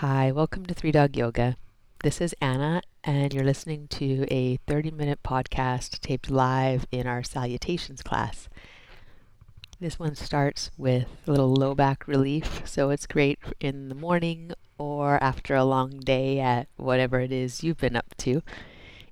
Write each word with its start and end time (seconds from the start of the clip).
Hi, 0.00 0.32
welcome 0.32 0.64
to 0.64 0.72
Three 0.72 0.92
Dog 0.92 1.14
Yoga. 1.14 1.58
This 2.02 2.22
is 2.22 2.34
Anna, 2.40 2.80
and 3.04 3.34
you're 3.34 3.44
listening 3.44 3.86
to 3.88 4.26
a 4.32 4.56
30 4.66 4.92
minute 4.92 5.22
podcast 5.22 6.00
taped 6.00 6.30
live 6.30 6.86
in 6.90 7.06
our 7.06 7.22
salutations 7.22 8.00
class. 8.02 8.48
This 9.78 9.98
one 9.98 10.14
starts 10.14 10.70
with 10.78 11.06
a 11.26 11.30
little 11.30 11.52
low 11.52 11.74
back 11.74 12.08
relief, 12.08 12.62
so 12.64 12.88
it's 12.88 13.06
great 13.06 13.40
in 13.60 13.90
the 13.90 13.94
morning 13.94 14.52
or 14.78 15.22
after 15.22 15.54
a 15.54 15.64
long 15.64 15.90
day 16.00 16.40
at 16.40 16.68
whatever 16.78 17.20
it 17.20 17.30
is 17.30 17.62
you've 17.62 17.76
been 17.76 17.94
up 17.94 18.16
to. 18.20 18.40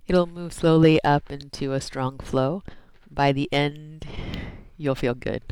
It'll 0.07 0.25
move 0.25 0.55
slowly 0.55 1.05
up 1.05 1.30
into 1.30 1.75
a 1.75 1.82
strong 1.82 2.16
flow. 2.18 2.62
By 3.11 3.32
the 3.32 3.50
end, 3.52 4.07
you'll 4.79 4.95
feel 4.95 5.14
good. 5.14 5.43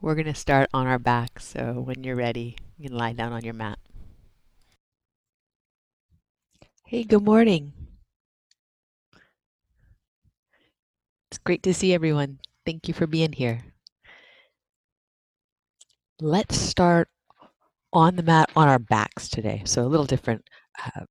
We're 0.00 0.14
going 0.14 0.26
to 0.26 0.34
start 0.36 0.70
on 0.72 0.86
our 0.86 1.00
back, 1.00 1.40
so 1.40 1.82
when 1.84 2.04
you're 2.04 2.14
ready, 2.14 2.54
you 2.78 2.90
can 2.90 2.96
lie 2.96 3.12
down 3.12 3.32
on 3.32 3.42
your 3.42 3.54
mat. 3.54 3.80
Hey, 6.90 7.04
good 7.04 7.22
morning. 7.22 7.72
It's 11.30 11.38
great 11.38 11.62
to 11.62 11.72
see 11.72 11.94
everyone. 11.94 12.40
Thank 12.66 12.88
you 12.88 12.94
for 12.94 13.06
being 13.06 13.30
here. 13.30 13.62
Let's 16.20 16.56
start 16.56 17.06
on 17.92 18.16
the 18.16 18.24
mat 18.24 18.50
on 18.56 18.66
our 18.66 18.80
backs 18.80 19.28
today. 19.28 19.62
So 19.66 19.84
a 19.84 19.86
little 19.86 20.04
different. 20.04 20.42
Uh, 20.84 21.04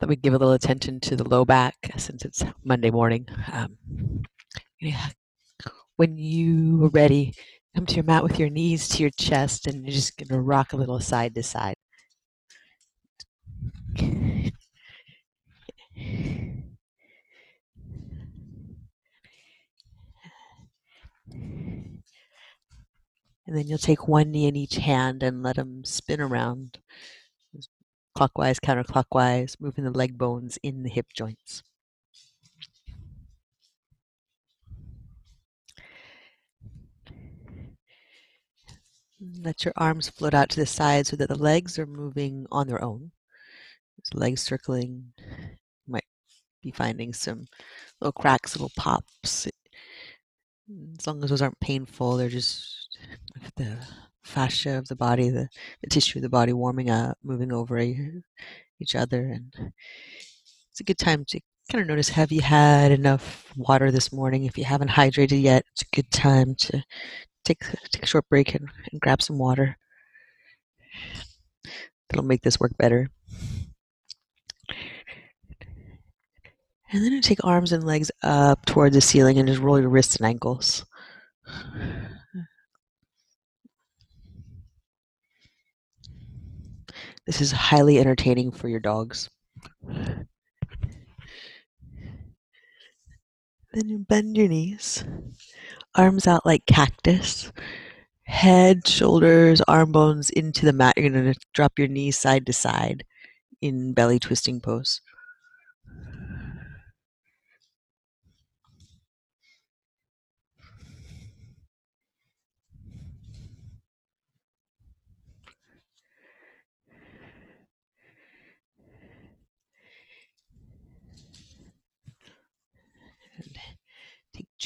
let 0.00 0.08
me 0.08 0.16
give 0.16 0.32
a 0.32 0.38
little 0.38 0.54
attention 0.54 0.98
to 1.00 1.14
the 1.14 1.28
low 1.28 1.44
back 1.44 1.74
since 1.98 2.24
it's 2.24 2.42
Monday 2.64 2.90
morning. 2.90 3.26
Um, 3.52 3.76
yeah. 4.80 5.08
When 5.96 6.16
you 6.16 6.86
are 6.86 6.88
ready, 6.88 7.34
come 7.74 7.84
to 7.84 7.96
your 7.96 8.04
mat 8.04 8.22
with 8.22 8.38
your 8.38 8.48
knees 8.48 8.88
to 8.88 9.02
your 9.02 9.12
chest 9.18 9.66
and 9.66 9.84
you're 9.84 9.92
just 9.92 10.16
going 10.16 10.28
to 10.28 10.40
rock 10.40 10.72
a 10.72 10.78
little 10.78 11.00
side 11.00 11.34
to 11.34 11.42
side. 11.42 11.76
And 23.48 23.56
then 23.56 23.66
you'll 23.66 23.78
take 23.78 24.06
one 24.06 24.30
knee 24.30 24.46
in 24.46 24.56
each 24.56 24.76
hand 24.76 25.22
and 25.22 25.42
let 25.42 25.56
them 25.56 25.82
spin 25.82 26.20
around 26.20 26.80
clockwise, 28.14 28.60
counterclockwise, 28.60 29.58
moving 29.58 29.84
the 29.84 29.90
leg 29.90 30.18
bones 30.18 30.58
in 30.62 30.82
the 30.82 30.90
hip 30.90 31.06
joints. 31.14 31.62
Let 39.40 39.64
your 39.64 39.72
arms 39.78 40.10
float 40.10 40.34
out 40.34 40.50
to 40.50 40.60
the 40.60 40.66
side 40.66 41.06
so 41.06 41.16
that 41.16 41.30
the 41.30 41.34
legs 41.34 41.78
are 41.78 41.86
moving 41.86 42.46
on 42.52 42.66
their 42.66 42.84
own. 42.84 43.12
legs 44.12 44.42
circling. 44.42 45.14
You 45.16 45.56
might 45.86 46.04
be 46.62 46.70
finding 46.70 47.14
some 47.14 47.46
little 47.98 48.12
cracks, 48.12 48.54
little 48.54 48.72
pops. 48.76 49.46
As 50.98 51.06
long 51.06 51.24
as 51.24 51.30
those 51.30 51.40
aren't 51.40 51.58
painful, 51.60 52.18
they're 52.18 52.28
just 52.28 52.77
the 53.56 53.78
fascia 54.22 54.76
of 54.76 54.88
the 54.88 54.96
body, 54.96 55.30
the, 55.30 55.48
the 55.82 55.88
tissue 55.88 56.18
of 56.18 56.22
the 56.22 56.28
body 56.28 56.52
warming 56.52 56.90
up, 56.90 57.18
moving 57.22 57.52
over 57.52 57.78
each 57.78 58.94
other. 58.94 59.22
And 59.26 59.72
it's 60.70 60.80
a 60.80 60.84
good 60.84 60.98
time 60.98 61.24
to 61.28 61.40
kind 61.70 61.82
of 61.82 61.88
notice 61.88 62.08
have 62.10 62.32
you 62.32 62.40
had 62.40 62.92
enough 62.92 63.52
water 63.56 63.90
this 63.90 64.12
morning? 64.12 64.44
If 64.44 64.56
you 64.56 64.64
haven't 64.64 64.90
hydrated 64.90 65.42
yet, 65.42 65.64
it's 65.72 65.82
a 65.82 65.96
good 65.96 66.10
time 66.10 66.54
to 66.56 66.82
take, 67.44 67.60
take 67.90 68.02
a 68.02 68.06
short 68.06 68.28
break 68.28 68.54
and, 68.54 68.68
and 68.90 69.00
grab 69.00 69.22
some 69.22 69.38
water. 69.38 69.76
That'll 72.08 72.24
make 72.24 72.42
this 72.42 72.58
work 72.58 72.76
better. 72.78 73.10
And 76.90 77.04
then 77.04 77.20
take 77.20 77.44
arms 77.44 77.72
and 77.72 77.84
legs 77.84 78.10
up 78.22 78.64
towards 78.64 78.94
the 78.94 79.02
ceiling 79.02 79.38
and 79.38 79.46
just 79.46 79.60
roll 79.60 79.78
your 79.78 79.90
wrists 79.90 80.16
and 80.16 80.26
ankles. 80.26 80.86
This 87.28 87.42
is 87.42 87.52
highly 87.52 87.98
entertaining 87.98 88.52
for 88.52 88.70
your 88.70 88.80
dogs. 88.80 89.28
Then 89.86 90.24
you 93.84 93.98
bend 93.98 94.34
your 94.34 94.48
knees, 94.48 95.04
arms 95.94 96.26
out 96.26 96.46
like 96.46 96.64
cactus, 96.64 97.52
head, 98.22 98.88
shoulders, 98.88 99.60
arm 99.68 99.92
bones 99.92 100.30
into 100.30 100.64
the 100.64 100.72
mat. 100.72 100.94
You're 100.96 101.10
going 101.10 101.34
to 101.34 101.40
drop 101.52 101.78
your 101.78 101.88
knees 101.88 102.18
side 102.18 102.46
to 102.46 102.54
side 102.54 103.04
in 103.60 103.92
belly 103.92 104.18
twisting 104.18 104.58
pose. 104.58 105.02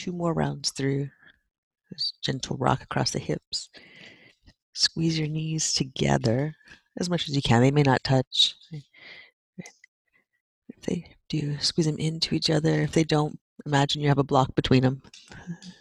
Two 0.03 0.13
more 0.13 0.35
rounds 0.35 0.71
through. 0.71 1.09
Gentle 2.23 2.57
rock 2.57 2.83
across 2.83 3.11
the 3.11 3.19
hips. 3.19 3.69
Squeeze 4.73 5.19
your 5.19 5.29
knees 5.29 5.75
together 5.75 6.57
as 6.99 7.09
much 7.09 7.29
as 7.29 7.37
you 7.37 7.43
can. 7.43 7.61
They 7.61 7.71
may 7.71 7.83
not 7.83 8.03
touch. 8.03 8.57
If 9.59 10.81
they 10.87 11.15
do, 11.29 11.59
squeeze 11.61 11.87
them 11.87 11.99
into 11.99 12.35
each 12.35 12.51
other. 12.51 12.81
If 12.81 12.93
they 12.93 13.05
don't, 13.05 13.39
imagine 13.67 14.03
you 14.03 14.09
have 14.09 14.19
a 14.19 14.25
block 14.25 14.55
between 14.55 14.83
them. 14.83 15.03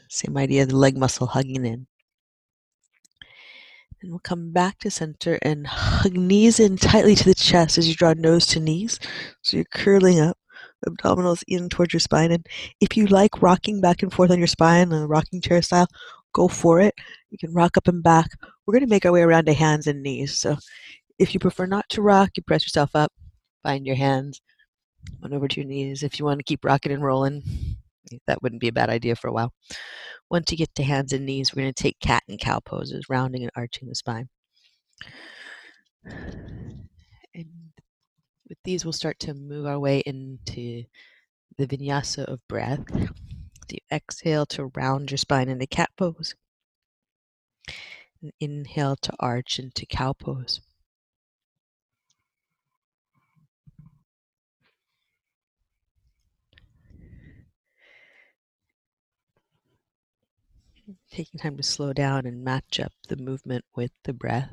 Same 0.09 0.37
idea, 0.37 0.65
the 0.65 0.75
leg 0.75 0.97
muscle 0.97 1.27
hugging 1.27 1.65
in. 1.65 1.87
And 4.01 4.11
we'll 4.11 4.19
come 4.19 4.51
back 4.51 4.79
to 4.79 4.91
center 4.91 5.39
and 5.41 5.65
hug 5.65 6.13
knees 6.13 6.59
in 6.59 6.75
tightly 6.75 7.15
to 7.15 7.23
the 7.23 7.35
chest 7.35 7.77
as 7.77 7.87
you 7.87 7.95
draw 7.95 8.13
nose 8.13 8.45
to 8.47 8.59
knees. 8.59 8.99
So 9.41 9.57
you're 9.57 9.65
curling 9.65 10.19
up 10.19 10.37
abdominals 10.87 11.43
in 11.47 11.69
towards 11.69 11.93
your 11.93 11.99
spine. 11.99 12.31
And 12.31 12.45
if 12.79 12.97
you 12.97 13.07
like 13.07 13.41
rocking 13.41 13.81
back 13.81 14.03
and 14.03 14.11
forth 14.11 14.31
on 14.31 14.37
your 14.37 14.47
spine, 14.47 14.91
a 14.91 15.07
rocking 15.07 15.41
chair 15.41 15.61
style, 15.61 15.87
go 16.33 16.47
for 16.47 16.79
it. 16.79 16.95
You 17.29 17.37
can 17.37 17.53
rock 17.53 17.77
up 17.77 17.87
and 17.87 18.03
back. 18.03 18.29
We're 18.65 18.73
going 18.73 18.85
to 18.85 18.89
make 18.89 19.05
our 19.05 19.11
way 19.11 19.21
around 19.21 19.45
to 19.45 19.53
hands 19.53 19.87
and 19.87 20.01
knees. 20.01 20.37
So 20.39 20.57
if 21.19 21.33
you 21.33 21.39
prefer 21.39 21.65
not 21.65 21.87
to 21.89 22.01
rock, 22.01 22.31
you 22.35 22.43
press 22.43 22.63
yourself 22.63 22.91
up, 22.95 23.11
find 23.63 23.85
your 23.85 23.95
hands, 23.95 24.41
on 25.23 25.33
over 25.33 25.47
to 25.47 25.59
your 25.59 25.67
knees. 25.67 26.03
If 26.03 26.19
you 26.19 26.25
want 26.25 26.39
to 26.39 26.43
keep 26.43 26.65
rocking 26.65 26.91
and 26.91 27.03
rolling, 27.03 27.43
that 28.27 28.41
wouldn't 28.41 28.61
be 28.61 28.67
a 28.67 28.73
bad 28.73 28.89
idea 28.89 29.15
for 29.15 29.27
a 29.27 29.33
while. 29.33 29.53
Once 30.29 30.51
you 30.51 30.57
get 30.57 30.73
to 30.75 30.83
hands 30.83 31.13
and 31.13 31.25
knees, 31.25 31.53
we're 31.53 31.63
going 31.63 31.73
to 31.73 31.83
take 31.83 31.99
cat 31.99 32.23
and 32.27 32.39
cow 32.39 32.59
poses, 32.59 33.09
rounding 33.09 33.43
and 33.43 33.51
arching 33.55 33.87
the 33.87 33.95
spine. 33.95 34.29
And 37.33 37.70
with 38.51 38.61
these, 38.65 38.83
we'll 38.83 38.91
start 38.91 39.17
to 39.17 39.33
move 39.33 39.65
our 39.65 39.79
way 39.79 39.99
into 39.99 40.83
the 41.57 41.65
vinyasa 41.65 42.25
of 42.25 42.45
breath. 42.49 42.83
So 42.91 43.07
you 43.69 43.77
exhale 43.89 44.45
to 44.47 44.65
round 44.75 45.09
your 45.09 45.17
spine 45.17 45.47
into 45.47 45.65
cat 45.67 45.89
pose. 45.95 46.35
And 48.21 48.33
inhale 48.41 48.97
to 48.97 49.13
arch 49.21 49.57
into 49.57 49.85
cow 49.85 50.11
pose. 50.11 50.59
Taking 61.09 61.39
time 61.39 61.55
to 61.55 61.63
slow 61.63 61.93
down 61.93 62.25
and 62.25 62.43
match 62.43 62.81
up 62.81 62.91
the 63.07 63.15
movement 63.15 63.63
with 63.77 63.91
the 64.03 64.11
breath. 64.11 64.49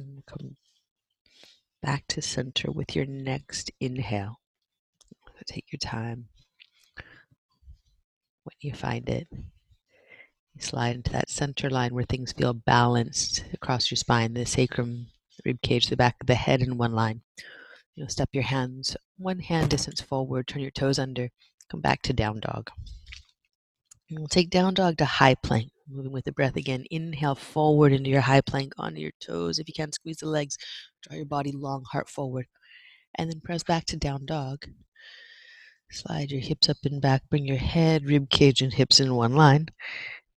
And 0.00 0.24
come 0.24 0.56
back 1.82 2.06
to 2.08 2.22
center 2.22 2.70
with 2.70 2.96
your 2.96 3.04
next 3.04 3.70
inhale. 3.80 4.40
So 5.26 5.42
take 5.46 5.66
your 5.70 5.78
time. 5.78 6.28
When 8.44 8.56
you 8.60 8.72
find 8.72 9.06
it, 9.10 9.28
you 9.30 10.60
slide 10.60 10.96
into 10.96 11.12
that 11.12 11.28
center 11.28 11.68
line 11.68 11.94
where 11.94 12.04
things 12.04 12.32
feel 12.32 12.54
balanced 12.54 13.44
across 13.52 13.90
your 13.90 13.96
spine, 13.96 14.32
the 14.32 14.46
sacrum, 14.46 15.08
rib 15.44 15.60
cage, 15.60 15.88
the 15.88 15.96
back 15.96 16.16
of 16.20 16.26
the 16.26 16.34
head 16.34 16.62
in 16.62 16.78
one 16.78 16.92
line. 16.92 17.20
You 17.94 18.04
know, 18.04 18.08
step 18.08 18.30
your 18.32 18.44
hands 18.44 18.96
one 19.18 19.40
hand 19.40 19.68
distance 19.68 20.00
forward, 20.00 20.48
turn 20.48 20.62
your 20.62 20.70
toes 20.70 20.98
under, 20.98 21.28
come 21.70 21.82
back 21.82 22.00
to 22.02 22.14
down 22.14 22.40
dog. 22.40 22.70
And 24.08 24.18
we'll 24.18 24.28
take 24.28 24.48
down 24.48 24.72
dog 24.72 24.96
to 24.98 25.04
high 25.04 25.34
plank. 25.34 25.70
Moving 25.92 26.12
with 26.12 26.24
the 26.24 26.32
breath 26.32 26.56
again. 26.56 26.84
Inhale 26.90 27.34
forward 27.34 27.92
into 27.92 28.10
your 28.10 28.20
high 28.20 28.40
plank 28.42 28.72
onto 28.78 29.00
your 29.00 29.12
toes. 29.20 29.58
If 29.58 29.68
you 29.68 29.74
can, 29.74 29.92
squeeze 29.92 30.18
the 30.18 30.28
legs. 30.28 30.56
Draw 31.02 31.16
your 31.16 31.26
body 31.26 31.52
long, 31.52 31.84
heart 31.90 32.08
forward. 32.08 32.46
And 33.16 33.30
then 33.30 33.40
press 33.40 33.62
back 33.64 33.86
to 33.86 33.96
down 33.96 34.26
dog. 34.26 34.66
Slide 35.90 36.30
your 36.30 36.40
hips 36.40 36.68
up 36.68 36.76
and 36.84 37.02
back. 37.02 37.22
Bring 37.28 37.46
your 37.46 37.56
head, 37.56 38.04
rib 38.04 38.30
cage, 38.30 38.62
and 38.62 38.72
hips 38.72 39.00
in 39.00 39.16
one 39.16 39.34
line. 39.34 39.66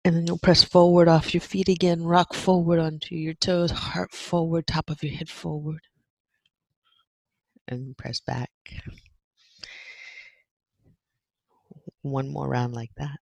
And 0.04 0.16
then 0.16 0.26
you'll 0.26 0.38
press 0.38 0.64
forward 0.64 1.06
off 1.08 1.32
your 1.32 1.40
feet 1.40 1.68
again. 1.68 2.02
Rock 2.02 2.34
forward 2.34 2.80
onto 2.80 3.14
your 3.14 3.34
toes. 3.34 3.70
Heart 3.70 4.12
forward. 4.12 4.66
Top 4.66 4.90
of 4.90 5.02
your 5.04 5.14
head 5.14 5.30
forward. 5.30 5.80
And 7.68 7.96
press 7.96 8.20
back. 8.20 8.50
One 12.02 12.28
more 12.28 12.48
round 12.48 12.74
like 12.74 12.90
that. 12.96 13.18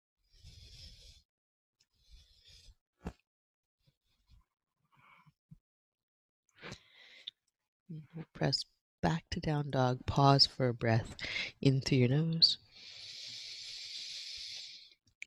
Press 8.35 8.65
back 9.03 9.25
to 9.31 9.41
down 9.41 9.71
dog. 9.71 10.05
Pause 10.07 10.47
for 10.47 10.69
a 10.69 10.75
breath 10.75 11.17
in 11.61 11.81
through 11.81 11.99
your 11.99 12.09
nose 12.09 12.59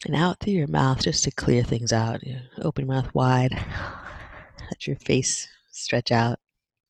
and 0.05 0.15
out 0.15 0.39
through 0.39 0.53
your 0.53 0.67
mouth 0.67 1.01
just 1.01 1.23
to 1.23 1.31
clear 1.31 1.63
things 1.63 1.91
out. 1.91 2.25
You 2.25 2.39
open 2.61 2.85
your 2.85 2.95
mouth 2.95 3.13
wide. 3.13 3.51
Let 3.51 4.87
your 4.87 4.95
face 4.97 5.47
stretch 5.71 6.11
out. 6.11 6.39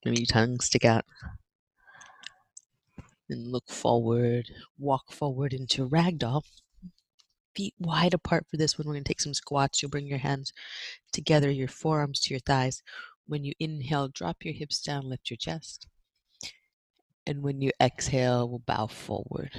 Maybe 0.04 0.20
your 0.20 0.28
tongue 0.28 0.60
stick 0.60 0.86
out. 0.86 1.06
And 3.30 3.48
look 3.48 3.68
forward. 3.70 4.52
Walk 4.78 5.12
forward 5.12 5.54
into 5.54 5.88
ragdoll. 5.90 6.44
Feet 7.56 7.74
wide 7.80 8.14
apart 8.14 8.46
for 8.50 8.58
this 8.58 8.78
one. 8.78 8.86
We're 8.86 8.94
going 8.94 9.04
to 9.06 9.08
take 9.08 9.22
some 9.22 9.34
squats. 9.34 9.82
You'll 9.82 9.90
bring 9.90 10.08
your 10.08 10.20
hands 10.20 10.52
together, 11.14 11.50
your 11.50 11.70
forearms 11.70 12.20
to 12.22 12.34
your 12.34 12.42
thighs. 12.42 12.84
When 13.28 13.44
you 13.44 13.54
inhale, 13.60 14.08
drop 14.08 14.46
your 14.46 14.54
hips 14.54 14.82
down, 14.82 15.10
lift 15.10 15.30
your 15.30 15.38
chest. 15.38 15.88
And 17.26 17.42
when 17.42 17.62
you 17.62 17.72
exhale, 17.82 18.48
we'll 18.48 18.60
bow 18.60 18.88
forward. 18.88 19.52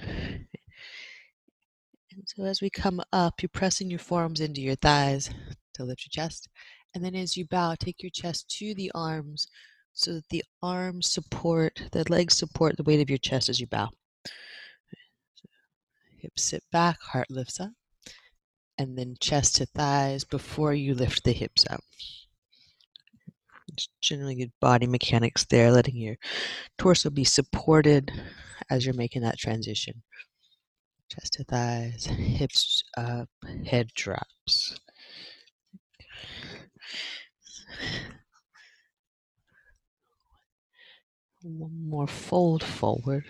And 2.16 2.26
so 2.26 2.44
as 2.44 2.62
we 2.62 2.70
come 2.70 3.02
up, 3.12 3.42
you're 3.42 3.50
pressing 3.50 3.90
your 3.90 3.98
forearms 3.98 4.40
into 4.40 4.62
your 4.62 4.76
thighs 4.76 5.28
to 5.74 5.84
lift 5.84 6.06
your 6.06 6.24
chest. 6.24 6.48
And 6.94 7.04
then 7.04 7.14
as 7.14 7.36
you 7.36 7.44
bow, 7.44 7.74
take 7.74 8.02
your 8.02 8.10
chest 8.10 8.48
to 8.58 8.74
the 8.74 8.90
arms 8.94 9.48
so 9.92 10.14
that 10.14 10.28
the 10.30 10.44
arms 10.62 11.08
support, 11.08 11.82
the 11.92 12.10
legs 12.10 12.34
support 12.34 12.76
the 12.76 12.84
weight 12.84 13.00
of 13.00 13.10
your 13.10 13.18
chest 13.18 13.48
as 13.48 13.60
you 13.60 13.66
bow. 13.66 13.90
Hips 16.18 16.42
sit 16.42 16.62
back, 16.72 17.00
heart 17.00 17.30
lifts 17.30 17.60
up, 17.60 17.72
and 18.78 18.96
then 18.96 19.16
chest 19.20 19.56
to 19.56 19.66
thighs 19.66 20.24
before 20.24 20.72
you 20.72 20.94
lift 20.94 21.24
the 21.24 21.32
hips 21.32 21.66
out. 21.68 21.84
Generally 24.00 24.36
good 24.36 24.52
body 24.60 24.86
mechanics 24.86 25.44
there, 25.44 25.70
letting 25.70 25.96
your 25.96 26.16
torso 26.78 27.10
be 27.10 27.24
supported 27.24 28.10
as 28.70 28.84
you're 28.84 28.94
making 28.94 29.22
that 29.22 29.38
transition. 29.38 30.02
Chest 31.08 31.34
to 31.34 31.44
thighs, 31.44 32.06
hips 32.06 32.82
up, 32.96 33.28
head 33.64 33.88
drops. 33.94 34.78
One 41.42 41.88
more 41.88 42.08
fold 42.08 42.64
forward. 42.64 43.24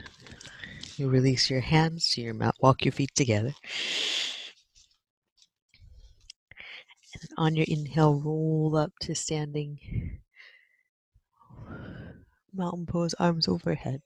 You 0.96 1.08
release 1.10 1.50
your 1.50 1.60
hands 1.60 2.08
to 2.10 2.22
your 2.22 2.32
mat, 2.32 2.54
walk 2.60 2.84
your 2.84 2.93
feet 2.93 3.14
together. 3.14 3.52
And 7.20 7.31
on 7.37 7.56
your 7.56 7.66
inhale, 7.69 8.19
roll 8.19 8.76
up 8.76 8.93
to 9.02 9.14
standing. 9.14 10.20
Mountain 12.56 12.87
pose, 12.87 13.14
arms 13.14 13.49
overhead. 13.49 14.03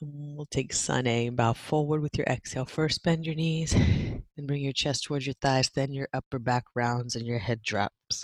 And 0.00 0.14
um, 0.14 0.36
we'll 0.36 0.46
take 0.46 0.72
sun 0.72 1.06
A 1.06 1.26
and 1.26 1.36
bow 1.36 1.52
forward 1.52 2.02
with 2.02 2.16
your 2.16 2.26
exhale. 2.26 2.64
First, 2.64 3.02
bend 3.02 3.26
your 3.26 3.34
knees, 3.34 3.72
then 3.72 4.46
bring 4.46 4.62
your 4.62 4.72
chest 4.72 5.04
towards 5.04 5.26
your 5.26 5.34
thighs, 5.40 5.70
then 5.70 5.92
your 5.92 6.08
upper 6.12 6.38
back 6.38 6.64
rounds 6.74 7.16
and 7.16 7.26
your 7.26 7.38
head 7.38 7.62
drops. 7.62 8.22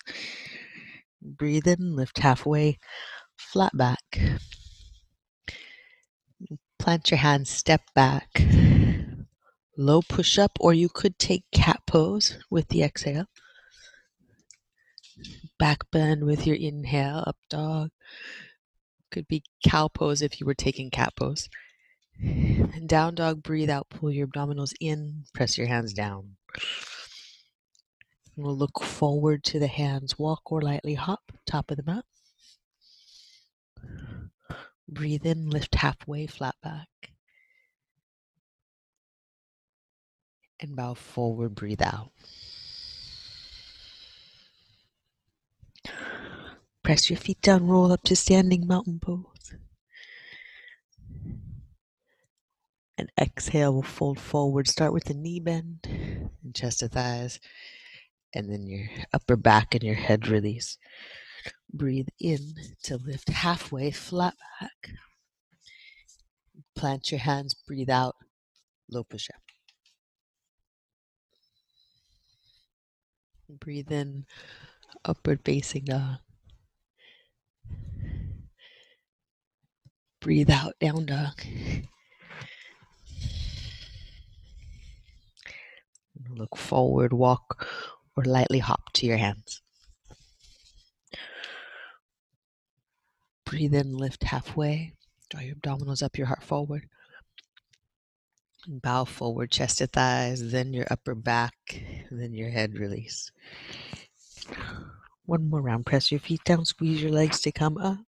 Breathe 1.20 1.66
in, 1.66 1.96
lift 1.96 2.18
halfway, 2.18 2.78
flat 3.36 3.76
back. 3.76 4.18
Plant 6.78 7.10
your 7.10 7.18
hands, 7.18 7.50
step 7.50 7.82
back. 7.94 8.40
Low 9.76 10.02
push 10.02 10.38
up, 10.38 10.52
or 10.60 10.72
you 10.72 10.88
could 10.88 11.18
take 11.18 11.44
cat 11.52 11.82
pose 11.86 12.38
with 12.50 12.68
the 12.68 12.82
exhale. 12.82 13.26
Back 15.58 15.90
bend 15.90 16.24
with 16.24 16.46
your 16.46 16.56
inhale, 16.56 17.24
up 17.26 17.36
dog. 17.50 17.90
Could 19.10 19.28
be 19.28 19.42
cow 19.64 19.88
pose 19.88 20.22
if 20.22 20.40
you 20.40 20.46
were 20.46 20.54
taking 20.54 20.90
cat 20.90 21.14
pose. 21.16 21.48
And 22.20 22.88
down 22.88 23.14
dog, 23.14 23.42
breathe 23.42 23.70
out, 23.70 23.88
pull 23.90 24.10
your 24.10 24.26
abdominals 24.26 24.72
in, 24.80 25.24
press 25.34 25.56
your 25.56 25.68
hands 25.68 25.92
down. 25.92 26.36
We'll 28.36 28.56
look 28.56 28.80
forward 28.80 29.44
to 29.44 29.58
the 29.58 29.66
hands, 29.66 30.18
walk 30.18 30.52
or 30.52 30.60
lightly 30.62 30.94
hop, 30.94 31.32
top 31.46 31.70
of 31.70 31.76
the 31.76 31.82
mat. 31.84 32.04
Breathe 34.88 35.26
in, 35.26 35.50
lift 35.50 35.74
halfway, 35.74 36.26
flat 36.26 36.54
back. 36.62 36.88
And 40.60 40.74
bow 40.74 40.94
forward, 40.94 41.54
breathe 41.54 41.82
out. 41.82 42.12
Press 46.88 47.10
your 47.10 47.18
feet 47.18 47.42
down, 47.42 47.66
roll 47.66 47.92
up 47.92 48.02
to 48.04 48.16
standing 48.16 48.66
mountain 48.66 48.98
pose. 48.98 49.52
And 52.96 53.12
exhale, 53.20 53.74
we'll 53.74 53.82
fold 53.82 54.18
forward. 54.18 54.66
Start 54.66 54.94
with 54.94 55.04
the 55.04 55.12
knee 55.12 55.38
bend 55.38 55.80
and 55.84 56.54
chest 56.54 56.78
to 56.78 56.88
thighs, 56.88 57.40
and 58.34 58.50
then 58.50 58.66
your 58.66 58.86
upper 59.12 59.36
back 59.36 59.74
and 59.74 59.84
your 59.84 59.96
head 59.96 60.28
release. 60.28 60.78
Breathe 61.70 62.08
in 62.18 62.54
to 62.84 62.96
lift 62.96 63.28
halfway, 63.28 63.90
flat 63.90 64.32
back. 64.58 64.92
Plant 66.74 67.10
your 67.10 67.20
hands, 67.20 67.52
breathe 67.52 67.90
out, 67.90 68.16
low 68.90 69.04
push 69.04 69.28
up. 69.28 69.42
Breathe 73.60 73.92
in, 73.92 74.24
upward 75.04 75.40
facing 75.44 75.84
dog. 75.84 76.20
Breathe 80.20 80.50
out, 80.50 80.74
down 80.80 81.06
dog. 81.06 81.40
Look 86.30 86.56
forward, 86.56 87.12
walk, 87.12 87.68
or 88.16 88.24
lightly 88.24 88.58
hop 88.58 88.92
to 88.94 89.06
your 89.06 89.16
hands. 89.16 89.62
Breathe 93.44 93.74
in, 93.74 93.96
lift 93.96 94.24
halfway. 94.24 94.94
Draw 95.30 95.40
your 95.40 95.54
abdominals 95.54 96.02
up, 96.02 96.18
your 96.18 96.26
heart 96.26 96.42
forward. 96.42 96.88
Bow 98.66 99.04
forward, 99.04 99.52
chest 99.52 99.78
to 99.78 99.86
thighs, 99.86 100.50
then 100.50 100.72
your 100.72 100.86
upper 100.90 101.14
back, 101.14 101.82
then 102.10 102.34
your 102.34 102.50
head 102.50 102.74
release. 102.74 103.30
One 105.26 105.48
more 105.48 105.62
round. 105.62 105.86
Press 105.86 106.10
your 106.10 106.20
feet 106.20 106.42
down, 106.44 106.64
squeeze 106.64 107.00
your 107.00 107.12
legs 107.12 107.40
to 107.42 107.52
come 107.52 107.78
up 107.78 108.07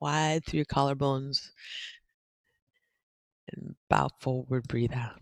wide 0.00 0.44
through 0.44 0.58
your 0.58 0.64
collarbones 0.66 1.50
and 3.52 3.74
bow 3.88 4.08
forward, 4.20 4.66
breathe 4.68 4.92
out. 4.94 5.20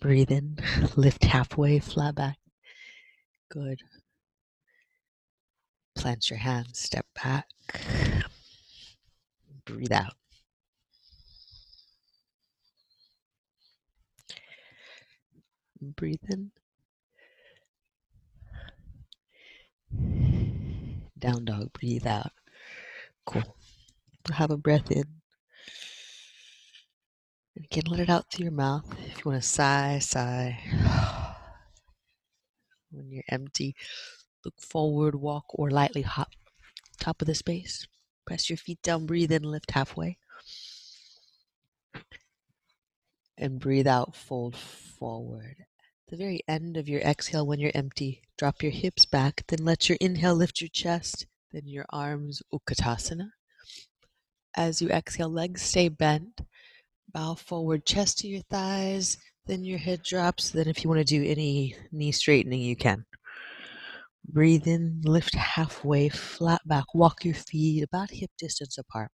Breathe 0.00 0.30
in, 0.30 0.58
lift 0.96 1.24
halfway, 1.24 1.78
flat 1.78 2.14
back. 2.14 2.38
Good. 3.50 3.80
Plant 5.96 6.30
your 6.30 6.38
hands, 6.38 6.78
step 6.78 7.06
back. 7.22 7.46
Breathe 9.64 9.92
out. 9.92 10.14
Breathe 15.80 16.18
in. 16.28 16.50
Down 19.90 21.44
dog, 21.44 21.72
breathe 21.72 22.06
out. 22.06 22.32
Cool. 23.26 23.56
Have 24.32 24.50
a 24.50 24.56
breath 24.56 24.90
in. 24.90 25.04
And 27.56 27.64
again, 27.64 27.84
let 27.88 28.00
it 28.00 28.08
out 28.08 28.30
through 28.30 28.44
your 28.44 28.52
mouth. 28.52 28.84
If 29.06 29.24
you 29.24 29.30
want 29.30 29.42
to 29.42 29.48
sigh, 29.48 29.98
sigh. 30.00 30.58
When 32.90 33.10
you're 33.10 33.24
empty, 33.28 33.76
look 34.46 34.58
forward, 34.62 35.14
walk, 35.14 35.44
or 35.50 35.70
lightly 35.70 36.00
hop. 36.00 36.30
Top 36.98 37.20
of 37.20 37.26
the 37.26 37.34
space. 37.34 37.86
Press 38.26 38.48
your 38.48 38.56
feet 38.56 38.80
down, 38.82 39.04
breathe 39.04 39.30
in, 39.30 39.42
lift 39.42 39.72
halfway. 39.72 40.16
And 43.36 43.60
breathe 43.60 43.86
out, 43.86 44.16
fold 44.16 44.56
forward 44.56 45.67
the 46.08 46.16
very 46.16 46.42
end 46.48 46.76
of 46.76 46.88
your 46.88 47.00
exhale 47.00 47.46
when 47.46 47.60
you're 47.60 47.72
empty. 47.74 48.22
Drop 48.38 48.62
your 48.62 48.72
hips 48.72 49.04
back, 49.04 49.44
then 49.48 49.64
let 49.64 49.88
your 49.88 49.98
inhale 50.00 50.34
lift 50.34 50.60
your 50.60 50.70
chest 50.72 51.26
Then 51.52 51.66
your 51.66 51.86
arms, 51.90 52.42
Utkatasana. 52.52 53.30
As 54.56 54.82
you 54.82 54.88
exhale, 54.90 55.30
legs 55.30 55.62
stay 55.62 55.88
bent. 55.88 56.42
Bow 57.12 57.34
forward, 57.34 57.86
chest 57.86 58.18
to 58.18 58.28
your 58.28 58.42
thighs. 58.50 59.16
Then 59.46 59.64
your 59.64 59.78
head 59.78 60.02
drops. 60.02 60.50
Then, 60.50 60.68
if 60.68 60.84
you 60.84 60.90
want 60.90 60.98
to 61.00 61.04
do 61.04 61.24
any 61.24 61.74
knee 61.92 62.12
straightening, 62.12 62.60
you 62.60 62.76
can. 62.76 63.06
Breathe 64.26 64.66
in, 64.66 65.00
lift 65.04 65.34
halfway, 65.34 66.10
flat 66.10 66.60
back. 66.66 66.84
Walk 66.94 67.24
your 67.24 67.34
feet 67.34 67.82
about 67.82 68.10
hip 68.10 68.30
distance 68.38 68.76
apart. 68.78 69.10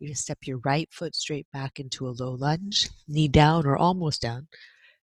You 0.00 0.08
can 0.08 0.16
step 0.16 0.38
your 0.44 0.58
right 0.64 0.88
foot 0.92 1.14
straight 1.14 1.46
back 1.52 1.78
into 1.78 2.08
a 2.08 2.10
low 2.10 2.32
lunge, 2.32 2.90
knee 3.08 3.28
down 3.28 3.66
or 3.66 3.76
almost 3.76 4.22
down. 4.22 4.48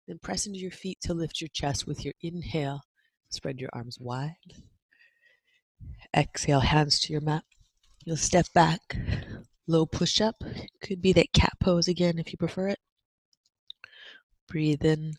Then 0.07 0.19
press 0.19 0.47
into 0.47 0.59
your 0.59 0.71
feet 0.71 0.99
to 1.03 1.15
lift 1.15 1.41
your 1.41 1.49
chest 1.53 1.87
with 1.87 2.05
your 2.05 2.15
inhale. 2.21 2.83
Spread 3.31 3.61
your 3.61 3.71
arms 3.73 3.99
wide. 4.01 4.35
Exhale, 6.15 6.61
hands 6.61 7.01
to 7.01 7.13
your 7.13 7.23
mat. 7.23 7.45
You'll 8.05 8.17
step 8.17 8.47
back, 8.53 8.97
low 9.67 9.87
push 9.87 10.21
up. 10.21 10.43
Could 10.83 11.01
be 11.01 11.13
that 11.13 11.33
cat 11.33 11.53
pose 11.61 11.89
again 11.89 12.19
if 12.19 12.33
you 12.33 12.37
prefer 12.37 12.69
it. 12.69 12.79
Breathe 14.49 14.85
in, 14.85 15.15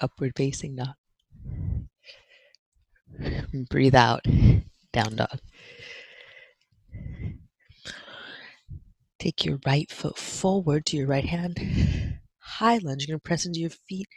upward 0.00 0.34
facing 0.36 0.76
dog. 0.76 0.94
Breathe 3.70 3.94
out, 3.94 4.24
down 4.92 5.16
dog. 5.16 5.40
Take 9.18 9.44
your 9.44 9.58
right 9.66 9.90
foot 9.90 10.18
forward 10.18 10.84
to 10.86 10.96
your 10.96 11.06
right 11.06 11.24
hand. 11.24 12.20
High 12.46 12.78
lunge. 12.78 13.02
You're 13.02 13.14
going 13.14 13.20
to 13.20 13.28
press 13.28 13.44
into 13.44 13.60
your 13.60 13.70
feet 13.70 14.08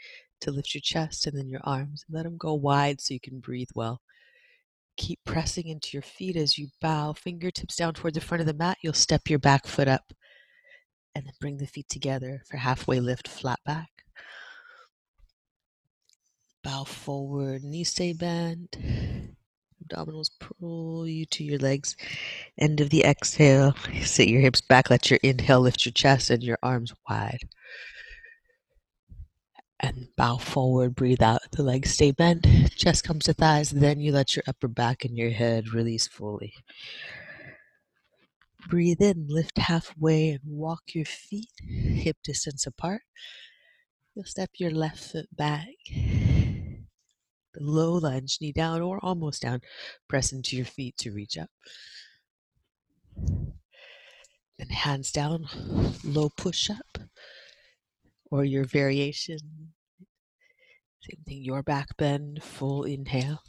to 0.41 0.51
lift 0.51 0.73
your 0.73 0.81
chest 0.81 1.27
and 1.27 1.37
then 1.37 1.49
your 1.49 1.61
arms. 1.63 2.05
Let 2.09 2.23
them 2.23 2.37
go 2.37 2.53
wide 2.53 3.01
so 3.01 3.13
you 3.13 3.19
can 3.19 3.39
breathe 3.39 3.69
well. 3.75 4.01
Keep 4.97 5.19
pressing 5.25 5.67
into 5.67 5.89
your 5.93 6.03
feet 6.03 6.35
as 6.35 6.57
you 6.57 6.67
bow, 6.79 7.13
fingertips 7.13 7.75
down 7.75 7.93
toward 7.93 8.13
the 8.13 8.21
front 8.21 8.41
of 8.41 8.47
the 8.47 8.53
mat. 8.53 8.77
You'll 8.81 8.93
step 8.93 9.29
your 9.29 9.39
back 9.39 9.65
foot 9.65 9.87
up 9.87 10.13
and 11.15 11.25
then 11.25 11.33
bring 11.41 11.57
the 11.57 11.65
feet 11.65 11.89
together 11.89 12.43
for 12.49 12.57
halfway 12.57 12.99
lift, 12.99 13.27
flat 13.27 13.59
back. 13.65 13.89
Bow 16.63 16.83
forward, 16.83 17.63
knees 17.63 17.89
stay 17.89 18.13
bent. 18.13 18.77
Abdominals 19.83 20.29
pull 20.39 21.07
you 21.07 21.25
to 21.25 21.43
your 21.43 21.57
legs. 21.57 21.95
End 22.57 22.79
of 22.79 22.89
the 22.89 23.03
exhale. 23.03 23.73
Sit 24.03 24.27
your 24.27 24.41
hips 24.41 24.61
back. 24.61 24.89
Let 24.89 25.09
your 25.09 25.19
inhale 25.23 25.61
lift 25.61 25.85
your 25.85 25.93
chest 25.93 26.29
and 26.29 26.43
your 26.43 26.59
arms 26.61 26.93
wide. 27.09 27.49
And 29.79 30.09
bow 30.17 30.37
forward, 30.37 30.95
breathe 30.95 31.21
out. 31.21 31.41
The 31.51 31.63
legs 31.63 31.91
stay 31.91 32.11
bent. 32.11 32.45
Chest 32.75 33.03
comes 33.03 33.25
to 33.25 33.33
thighs. 33.33 33.69
Then 33.71 34.01
you 34.01 34.11
let 34.11 34.35
your 34.35 34.43
upper 34.47 34.67
back 34.67 35.05
and 35.05 35.17
your 35.17 35.31
head 35.31 35.73
release 35.73 36.07
fully. 36.07 36.53
Breathe 38.67 39.01
in, 39.01 39.27
lift 39.29 39.57
halfway, 39.57 40.31
and 40.31 40.41
walk 40.45 40.81
your 40.93 41.05
feet 41.05 41.49
hip 41.65 42.17
distance 42.23 42.67
apart. 42.67 43.03
You'll 44.13 44.25
step 44.25 44.49
your 44.57 44.71
left 44.71 44.99
foot 44.99 45.27
back 45.35 45.67
low 47.59 47.93
lunge, 47.93 48.37
knee 48.41 48.51
down 48.51 48.81
or 48.81 48.99
almost 49.03 49.41
down. 49.41 49.61
Press 50.07 50.31
into 50.31 50.55
your 50.55 50.65
feet 50.65 50.97
to 50.97 51.11
reach 51.11 51.37
up. 51.37 51.49
Then 54.57 54.69
hands 54.69 55.11
down, 55.11 55.47
low 56.03 56.29
push 56.35 56.69
up, 56.69 57.08
or 58.31 58.43
your 58.43 58.65
variation. 58.65 59.39
Same 61.01 61.23
thing, 61.25 61.43
your 61.43 61.63
back 61.63 61.95
bend, 61.97 62.43
full 62.43 62.83
inhale. 62.83 63.41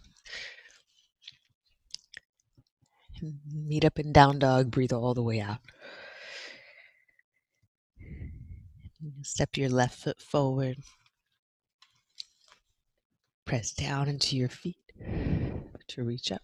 Meet 3.52 3.84
up 3.84 3.98
in 3.98 4.12
down 4.12 4.38
dog, 4.38 4.70
breathe 4.70 4.92
all 4.92 5.14
the 5.14 5.22
way 5.22 5.40
out. 5.40 5.58
Step 9.22 9.56
your 9.56 9.68
left 9.68 9.98
foot 9.98 10.20
forward, 10.20 10.76
Press 13.50 13.72
down 13.72 14.06
into 14.06 14.36
your 14.36 14.48
feet 14.48 14.76
to 15.88 16.04
reach 16.04 16.30
up. 16.30 16.40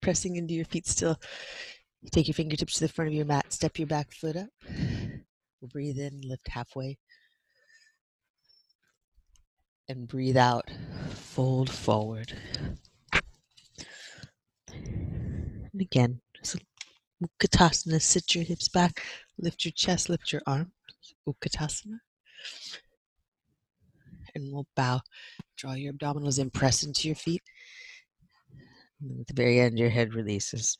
Pressing 0.00 0.36
into 0.36 0.54
your 0.54 0.64
feet 0.64 0.86
still. 0.86 1.18
Take 2.12 2.28
your 2.28 2.34
fingertips 2.34 2.74
to 2.74 2.86
the 2.86 2.92
front 2.92 3.08
of 3.08 3.14
your 3.14 3.24
mat. 3.24 3.52
Step 3.52 3.80
your 3.80 3.88
back 3.88 4.12
foot 4.12 4.36
up. 4.36 4.48
Breathe 5.62 5.98
in, 5.98 6.20
lift 6.22 6.48
halfway. 6.48 6.98
And 9.88 10.06
breathe 10.06 10.36
out, 10.36 10.70
fold 11.10 11.70
forward. 11.70 12.32
And 14.72 15.80
again, 15.80 16.20
Utkatasana, 17.22 18.00
sit 18.00 18.34
your 18.34 18.44
hips 18.44 18.68
back, 18.68 19.02
lift 19.38 19.64
your 19.64 19.72
chest, 19.72 20.08
lift 20.08 20.32
your 20.32 20.42
arms. 20.46 20.70
Utkatasana 21.28 21.98
and 24.34 24.52
we'll 24.52 24.66
bow. 24.76 25.00
Draw 25.56 25.74
your 25.74 25.92
abdominals 25.92 26.38
in, 26.38 26.50
press 26.50 26.82
into 26.82 27.08
your 27.08 27.14
feet. 27.14 27.42
And 29.00 29.20
at 29.20 29.26
the 29.26 29.34
very 29.34 29.60
end, 29.60 29.78
your 29.78 29.90
head 29.90 30.14
releases. 30.14 30.78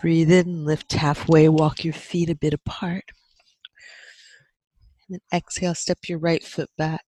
Breathe 0.00 0.30
in, 0.30 0.64
lift 0.64 0.92
halfway, 0.92 1.48
walk 1.48 1.84
your 1.84 1.94
feet 1.94 2.30
a 2.30 2.34
bit 2.34 2.54
apart. 2.54 3.04
And 5.08 5.20
then 5.20 5.38
exhale, 5.38 5.74
step 5.74 6.08
your 6.08 6.18
right 6.18 6.42
foot 6.42 6.70
back. 6.78 7.04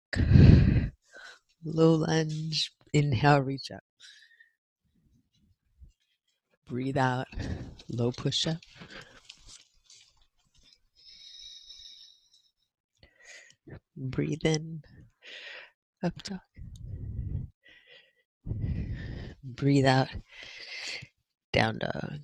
Low 1.65 1.95
lunge, 1.95 2.73
inhale, 2.93 3.41
reach 3.41 3.71
up. 3.71 3.83
Breathe 6.69 6.97
out, 6.97 7.27
low 7.89 8.11
push 8.11 8.47
up. 8.47 8.57
Breathe 13.97 14.45
in, 14.45 14.83
up 16.03 16.21
dog. 16.23 16.41
Breathe 19.43 19.87
out, 19.87 20.09
down 21.53 21.79
dog. 21.79 22.21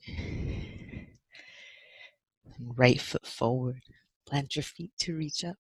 Right 2.59 3.01
foot 3.01 3.27
forward. 3.27 3.83
Plant 4.31 4.57
your 4.57 4.63
feet 4.63 4.93
to 5.01 5.17
reach 5.17 5.45
up. 5.45 5.57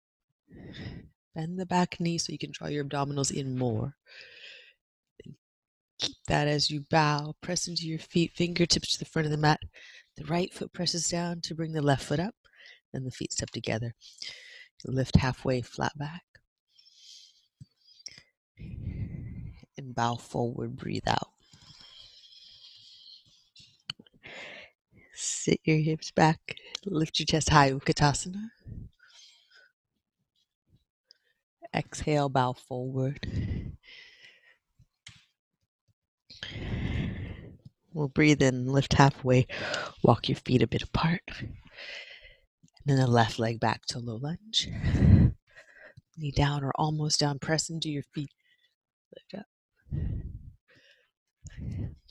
Bend 1.34 1.58
the 1.58 1.66
back 1.66 2.00
knee 2.00 2.18
so 2.18 2.32
you 2.32 2.38
can 2.38 2.52
draw 2.52 2.68
your 2.68 2.84
abdominals 2.84 3.32
in 3.32 3.58
more. 3.58 3.96
Keep 5.98 6.16
that 6.28 6.48
as 6.48 6.70
you 6.70 6.84
bow. 6.90 7.34
Press 7.42 7.68
into 7.68 7.86
your 7.86 7.98
feet, 7.98 8.32
fingertips 8.34 8.92
to 8.92 8.98
the 8.98 9.04
front 9.04 9.26
of 9.26 9.32
the 9.32 9.36
mat. 9.36 9.60
The 10.16 10.24
right 10.24 10.52
foot 10.52 10.72
presses 10.72 11.08
down 11.08 11.40
to 11.42 11.54
bring 11.54 11.72
the 11.72 11.82
left 11.82 12.04
foot 12.04 12.20
up. 12.20 12.34
Then 12.92 13.04
the 13.04 13.10
feet 13.10 13.32
step 13.32 13.50
together. 13.50 13.94
Lift 14.86 15.16
halfway, 15.16 15.60
flat 15.60 15.92
back. 15.98 16.22
and 19.80 19.94
bow 19.94 20.14
forward, 20.16 20.76
breathe 20.76 21.08
out. 21.08 21.30
Sit 25.22 25.60
your 25.64 25.76
hips 25.76 26.10
back, 26.10 26.56
lift 26.86 27.20
your 27.20 27.26
chest 27.26 27.50
high, 27.50 27.72
Utkatasana. 27.72 28.48
Exhale, 31.74 32.30
bow 32.30 32.54
forward. 32.54 33.28
We'll 37.92 38.08
breathe 38.08 38.40
in, 38.40 38.66
lift 38.68 38.94
halfway, 38.94 39.46
walk 40.02 40.30
your 40.30 40.36
feet 40.36 40.62
a 40.62 40.66
bit 40.66 40.82
apart. 40.82 41.20
And 41.40 42.86
then 42.86 42.96
the 42.96 43.06
left 43.06 43.38
leg 43.38 43.60
back 43.60 43.84
to 43.88 43.98
low 43.98 44.16
lunge. 44.16 44.70
Knee 46.16 46.30
down 46.30 46.64
or 46.64 46.72
almost 46.76 47.20
down, 47.20 47.38
press 47.38 47.68
into 47.68 47.90
your 47.90 48.04
feet. 48.14 48.32
Lift 49.14 49.34
up. 49.34 49.46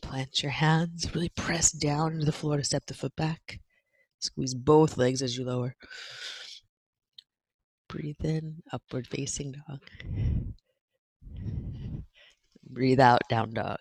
Plant 0.01 0.41
your 0.41 0.51
hands, 0.51 1.13
really 1.13 1.29
press 1.29 1.71
down 1.71 2.13
into 2.13 2.25
the 2.25 2.31
floor 2.31 2.57
to 2.57 2.63
step 2.63 2.85
the 2.87 2.93
foot 2.93 3.15
back. 3.15 3.59
Squeeze 4.19 4.53
both 4.53 4.97
legs 4.97 5.21
as 5.21 5.37
you 5.37 5.45
lower. 5.45 5.75
Breathe 7.87 8.23
in, 8.23 8.61
upward 8.71 9.07
facing 9.07 9.53
dog. 9.53 9.81
Breathe 12.69 12.99
out, 12.99 13.21
down 13.29 13.53
dog. 13.53 13.79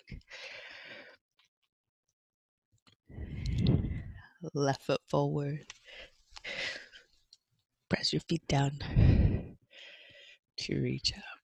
Left 4.55 4.83
foot 4.83 5.01
forward. 5.09 5.67
Press 7.89 8.13
your 8.13 8.21
feet 8.21 8.47
down 8.49 8.79
to 10.59 10.81
reach 10.81 11.13
up. 11.17 11.39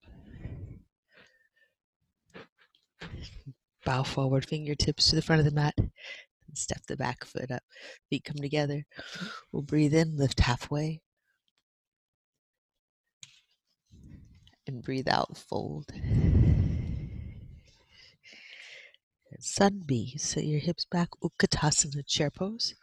Bow 3.85 4.03
forward, 4.03 4.49
fingertips 4.49 5.11
to 5.11 5.17
the 5.17 5.23
front 5.23 5.41
of 5.41 5.47
the 5.47 5.53
mat. 5.53 5.75
And 5.77 5.89
step 6.55 6.83
the 6.87 6.97
back 6.97 7.25
foot 7.25 7.51
up. 7.51 7.63
Feet 8.11 8.25
come 8.25 8.37
together. 8.37 8.87
We'll 9.53 9.63
breathe 9.63 9.95
in, 9.95 10.17
lift 10.17 10.41
halfway. 10.41 11.01
And 14.67 14.83
breathe 14.83 15.09
out, 15.09 15.37
fold. 15.37 15.91
Sun 19.41 19.83
B. 19.85 20.15
Sit 20.17 20.45
your 20.45 20.61
hips 20.61 20.87
back, 20.91 21.11
Utkatasana 21.23 22.07
chair 22.07 22.31
pose. 22.31 22.75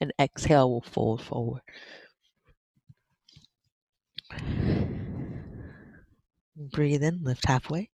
And 0.00 0.12
exhale, 0.18 0.70
we'll 0.70 0.80
fold 0.80 1.22
forward. 1.22 1.62
Breathe 6.58 7.04
in, 7.04 7.22
lift 7.22 7.46
halfway. 7.46 7.90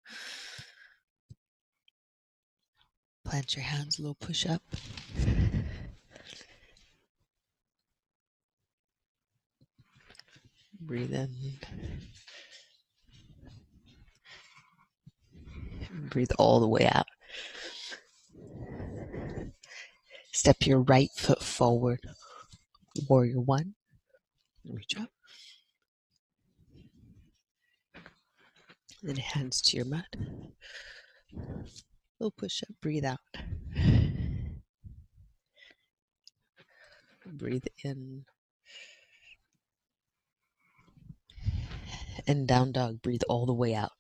Plant 3.25 3.55
your 3.55 3.65
hands, 3.65 4.01
little 4.01 4.17
push 4.17 4.47
up. 4.47 4.63
Breathe 10.81 11.15
in. 11.15 11.31
Breathe 16.11 16.31
all 16.39 16.59
the 16.59 16.67
way 16.67 16.89
out. 16.91 17.07
Step 20.33 20.67
your 20.67 20.81
right 20.81 21.11
foot 21.17 21.43
forward. 21.43 22.01
Warrior 23.09 23.41
one. 23.41 23.75
Reach 24.65 24.97
up. 24.99 25.11
Then 29.03 29.17
hands 29.17 29.63
to 29.63 29.77
your 29.77 29.87
mat. 29.87 30.15
Little 32.19 32.33
push 32.33 32.63
up, 32.63 32.75
breathe 32.81 33.05
out. 33.05 33.21
Breathe 37.25 37.67
in. 37.85 38.25
And 42.27 42.49
down 42.49 42.73
dog, 42.73 43.01
breathe 43.03 43.23
all 43.29 43.47
the 43.47 43.55
way 43.55 43.75
out. 43.75 43.93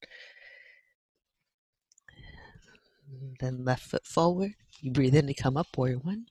Then 3.41 3.65
left 3.65 3.85
foot 3.85 4.07
forward. 4.07 4.55
You 4.81 4.91
breathe 4.91 5.15
in 5.15 5.27
to 5.29 5.35
come 5.35 5.57
up, 5.57 5.69
warrior 5.77 5.99
one. 5.99 6.27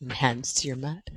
And 0.00 0.12
hands 0.12 0.54
to 0.54 0.68
your 0.68 0.76
mat. 0.76 1.08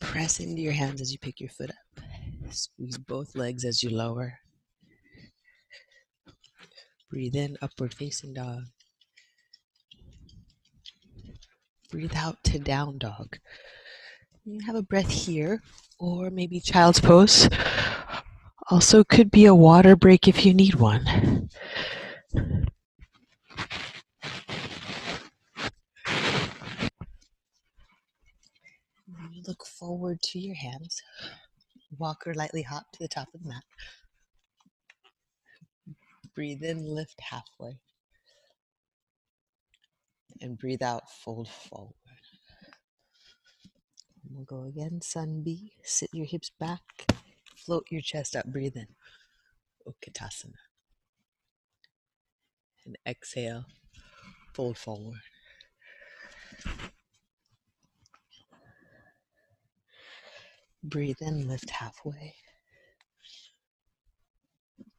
Press 0.00 0.40
into 0.40 0.62
your 0.62 0.72
hands 0.72 1.00
as 1.00 1.12
you 1.12 1.18
pick 1.18 1.40
your 1.40 1.50
foot 1.50 1.70
up. 1.70 2.04
Squeeze 2.50 2.98
both 2.98 3.34
legs 3.36 3.64
as 3.64 3.82
you 3.82 3.90
lower. 3.90 4.38
Breathe 7.10 7.36
in, 7.36 7.56
upward 7.62 7.94
facing 7.94 8.34
dog. 8.34 8.64
Breathe 11.90 12.14
out 12.14 12.42
to 12.44 12.58
down 12.58 12.98
dog. 12.98 13.38
You 14.44 14.60
have 14.66 14.76
a 14.76 14.82
breath 14.82 15.10
here, 15.10 15.62
or 15.98 16.30
maybe 16.30 16.60
child's 16.60 17.00
pose. 17.00 17.48
Also, 18.70 19.04
could 19.04 19.30
be 19.30 19.46
a 19.46 19.54
water 19.54 19.96
break 19.96 20.28
if 20.28 20.44
you 20.44 20.52
need 20.52 20.74
one. 20.74 21.48
Look 29.46 29.64
forward 29.64 30.20
to 30.22 30.38
your 30.38 30.54
hands. 30.54 31.02
Walk 31.98 32.26
or 32.26 32.34
lightly 32.34 32.62
hop 32.62 32.90
to 32.92 32.98
the 32.98 33.08
top 33.08 33.28
of 33.34 33.42
the 33.42 33.48
mat. 33.48 33.64
Breathe 36.34 36.62
in, 36.62 36.84
lift 36.84 37.20
halfway. 37.20 37.78
And 40.40 40.58
breathe 40.58 40.82
out, 40.82 41.10
fold 41.10 41.48
forward. 41.48 41.94
And 44.24 44.36
We'll 44.36 44.44
go 44.44 44.64
again, 44.64 45.00
sun 45.00 45.42
B. 45.42 45.72
Sit 45.82 46.10
your 46.12 46.26
hips 46.26 46.50
back. 46.60 46.82
Float 47.56 47.86
your 47.90 48.00
chest 48.00 48.36
up, 48.36 48.46
breathe 48.46 48.76
in. 48.76 48.86
Utkatasana. 49.86 50.54
And 52.86 52.96
exhale, 53.06 53.66
fold 54.52 54.78
forward. 54.78 55.20
Breathe 60.82 61.20
in, 61.20 61.48
lift 61.48 61.70
halfway. 61.70 62.36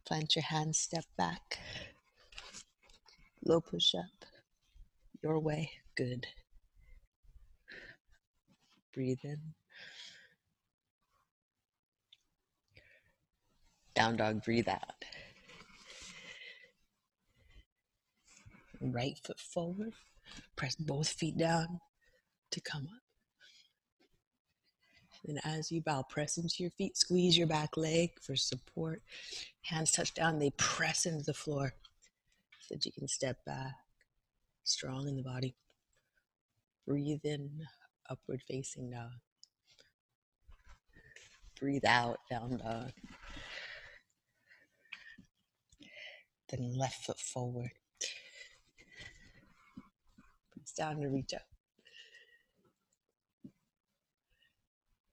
Plant 0.06 0.36
your 0.36 0.44
hands, 0.44 0.80
step 0.80 1.06
back. 1.18 1.60
Low 3.46 3.62
push 3.62 3.96
up. 3.96 4.26
Your 5.24 5.40
way. 5.40 5.72
Good. 5.96 6.28
Breathe 8.94 9.20
in. 9.24 9.40
Down 13.96 14.18
dog, 14.18 14.44
breathe 14.44 14.68
out. 14.68 15.06
Right 18.82 19.18
foot 19.24 19.40
forward. 19.40 19.94
Press 20.56 20.76
both 20.76 21.10
feet 21.10 21.38
down 21.38 21.80
to 22.52 22.62
come 22.62 22.88
up. 22.94 23.09
And 25.28 25.40
as 25.44 25.72
you 25.72 25.82
bow, 25.82 26.04
press 26.10 26.38
into 26.38 26.64
your 26.64 26.72
feet, 26.72 26.98
squeeze 26.98 27.38
your 27.38 27.48
back 27.48 27.76
leg 27.78 28.12
for 28.22 28.36
support. 28.36 29.02
Hands 29.62 29.92
touch 29.92 30.14
down, 30.14 30.40
they 30.40 30.52
press 30.52 31.06
into 31.06 31.24
the 31.24 31.34
floor 31.34 31.74
so 32.62 32.76
that 32.76 32.86
you 32.86 32.92
can 32.92 33.08
step 33.08 33.38
back, 33.46 33.76
strong 34.64 35.08
in 35.08 35.18
the 35.18 35.24
body. 35.24 35.56
Breathe 36.88 37.22
in, 37.24 37.50
upward 38.10 38.42
facing 38.48 38.92
dog. 38.92 39.12
Breathe 41.60 41.86
out, 41.86 42.20
down 42.30 42.58
dog. 42.58 42.92
Then 46.50 46.78
left 46.78 47.06
foot 47.06 47.20
forward. 47.20 47.72
Down 50.78 51.02
to 51.02 51.10
reach 51.10 51.34
up. 51.34 51.49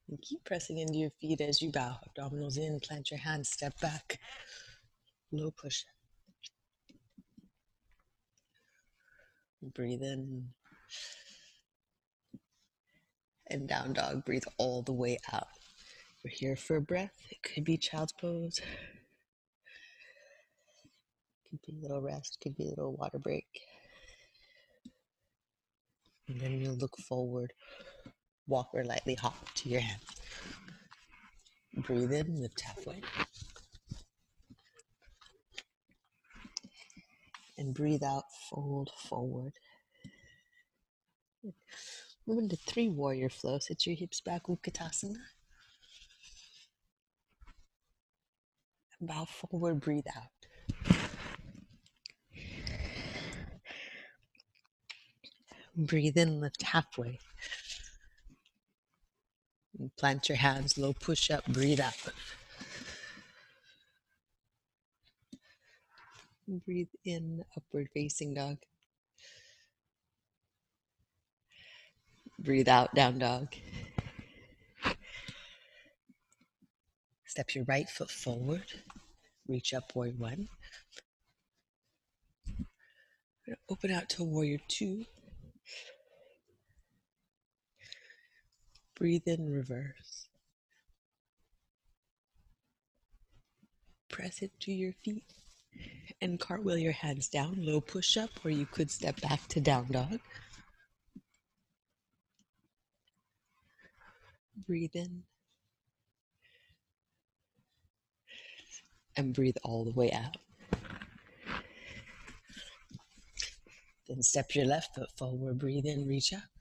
And 0.08 0.22
keep 0.22 0.44
pressing 0.44 0.78
into 0.78 0.98
your 0.98 1.10
feet 1.20 1.40
as 1.40 1.60
you 1.60 1.72
bow. 1.72 1.96
Abdominals 2.08 2.58
in, 2.58 2.78
plant 2.80 3.10
your 3.10 3.18
hands, 3.18 3.48
step 3.48 3.78
back. 3.80 4.20
Low 5.32 5.50
push. 5.50 5.82
Breathe 9.74 10.02
in. 10.02 10.48
And 13.48 13.68
down 13.68 13.92
dog, 13.94 14.24
breathe 14.24 14.44
all 14.58 14.82
the 14.82 14.92
way 14.92 15.18
out. 15.32 15.48
We're 16.24 16.30
here 16.30 16.56
for 16.56 16.76
a 16.76 16.80
breath. 16.80 17.14
It 17.30 17.42
could 17.42 17.64
be 17.64 17.76
child's 17.76 18.12
pose. 18.12 18.60
Could 21.50 21.60
be 21.62 21.78
a 21.78 21.82
little 21.82 22.02
rest, 22.02 22.38
could 22.42 22.56
be 22.56 22.66
a 22.66 22.70
little 22.70 22.96
water 22.96 23.18
break. 23.18 23.46
And 26.28 26.40
then 26.40 26.60
you'll 26.60 26.76
look 26.76 26.96
forward 26.96 27.52
walk 28.46 28.70
or 28.72 28.84
lightly 28.84 29.14
hop 29.14 29.34
to 29.54 29.68
your 29.68 29.80
hands. 29.80 30.02
Breathe 31.76 32.12
in, 32.12 32.40
lift 32.40 32.60
halfway. 32.60 33.02
And 37.58 37.74
breathe 37.74 38.02
out, 38.02 38.24
fold 38.50 38.90
forward. 39.08 39.52
Move 42.26 42.38
into 42.38 42.56
three 42.56 42.88
warrior 42.88 43.28
flow. 43.28 43.58
Sit 43.58 43.86
your 43.86 43.96
hips 43.96 44.20
back, 44.20 44.44
Utkatasana. 44.44 45.16
And 48.98 49.08
bow 49.08 49.26
forward, 49.26 49.80
breathe 49.80 50.06
out. 50.16 50.24
Breathe 55.76 56.16
in, 56.16 56.40
lift 56.40 56.62
halfway. 56.62 57.18
And 59.78 59.94
plant 59.96 60.28
your 60.28 60.38
hands, 60.38 60.78
low 60.78 60.92
push 60.94 61.30
up, 61.30 61.44
breathe 61.46 61.80
out. 61.80 61.94
Breathe 66.64 66.88
in, 67.04 67.44
upward 67.56 67.88
facing 67.92 68.34
dog. 68.34 68.58
Breathe 72.38 72.68
out, 72.68 72.94
down 72.94 73.18
dog. 73.18 73.48
Step 77.26 77.54
your 77.54 77.64
right 77.64 77.88
foot 77.88 78.10
forward. 78.10 78.64
Reach 79.48 79.74
up, 79.74 79.94
warrior 79.94 80.14
one. 80.16 80.48
Open 83.68 83.90
out 83.90 84.08
to 84.10 84.24
warrior 84.24 84.58
two. 84.68 85.04
Breathe 88.96 89.26
in 89.26 89.50
reverse. 89.50 90.28
Press 94.08 94.40
into 94.40 94.72
your 94.72 94.94
feet 95.04 95.24
and 96.22 96.40
cartwheel 96.40 96.78
your 96.78 96.92
hands 96.92 97.28
down, 97.28 97.56
low 97.58 97.82
push 97.82 98.16
up, 98.16 98.30
or 98.42 98.50
you 98.50 98.64
could 98.64 98.90
step 98.90 99.20
back 99.20 99.46
to 99.48 99.60
down 99.60 99.86
dog. 99.90 100.18
Breathe 104.66 104.94
in 104.94 105.24
and 109.16 109.34
breathe 109.34 109.56
all 109.62 109.84
the 109.84 109.92
way 109.92 110.10
out. 110.12 110.38
Then 114.08 114.22
step 114.22 114.54
your 114.54 114.64
left 114.64 114.94
foot 114.94 115.10
forward, 115.18 115.58
breathe 115.58 115.84
in, 115.84 116.06
reach 116.06 116.32
up. 116.32 116.55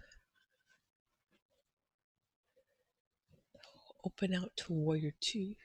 Open 4.06 4.36
out 4.36 4.52
to 4.56 4.74
warrior 4.74 5.14
two. 5.20 5.56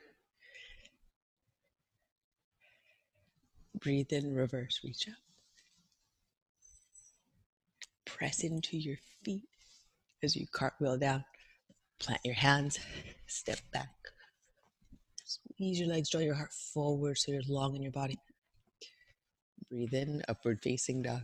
Breathe 3.78 4.12
in, 4.12 4.34
reverse, 4.34 4.80
reach 4.82 5.08
up. 5.08 5.14
Press 8.06 8.42
into 8.42 8.76
your 8.78 8.96
feet 9.22 9.48
as 10.22 10.36
you 10.36 10.46
cartwheel 10.52 10.98
down. 10.98 11.24
Plant 11.98 12.20
your 12.24 12.34
hands, 12.34 12.78
step 13.26 13.60
back. 13.72 13.90
Squeeze 15.24 15.78
your 15.78 15.88
legs, 15.88 16.10
draw 16.10 16.20
your 16.20 16.34
heart 16.34 16.52
forward 16.52 17.18
so 17.18 17.32
you're 17.32 17.42
long 17.46 17.76
in 17.76 17.82
your 17.82 17.92
body. 17.92 18.18
Breathe 19.68 19.92
in, 19.94 20.22
upward 20.28 20.60
facing 20.62 21.02
dog. 21.02 21.22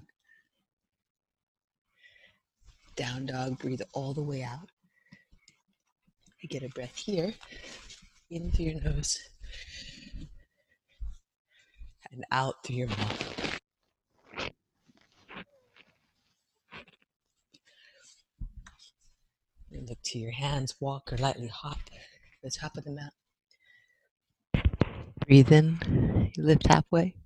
Down 2.95 3.27
dog, 3.27 3.59
breathe 3.59 3.81
all 3.95 4.15
the 4.15 4.23
way 4.23 4.43
out. 4.43 4.71
Get 6.49 6.63
a 6.63 6.69
breath 6.69 6.97
here, 6.97 7.35
in 8.31 8.53
through 8.53 8.67
your 8.67 8.81
nose, 8.81 9.19
and 12.13 12.25
out 12.31 12.55
through 12.63 12.77
your 12.77 12.89
mouth. 12.89 13.59
And 19.73 19.89
look 19.89 19.99
to 20.05 20.19
your 20.19 20.31
hands, 20.31 20.77
walk 20.81 21.13
or 21.13 21.17
lightly 21.17 21.49
hop 21.49 21.85
to 21.85 21.93
the 22.45 22.51
top 22.51 22.77
of 22.77 22.85
the 22.85 22.93
mat. 22.93 23.13
Breathe 25.27 25.51
in, 25.51 26.31
lift 26.39 26.69
halfway. 26.69 27.17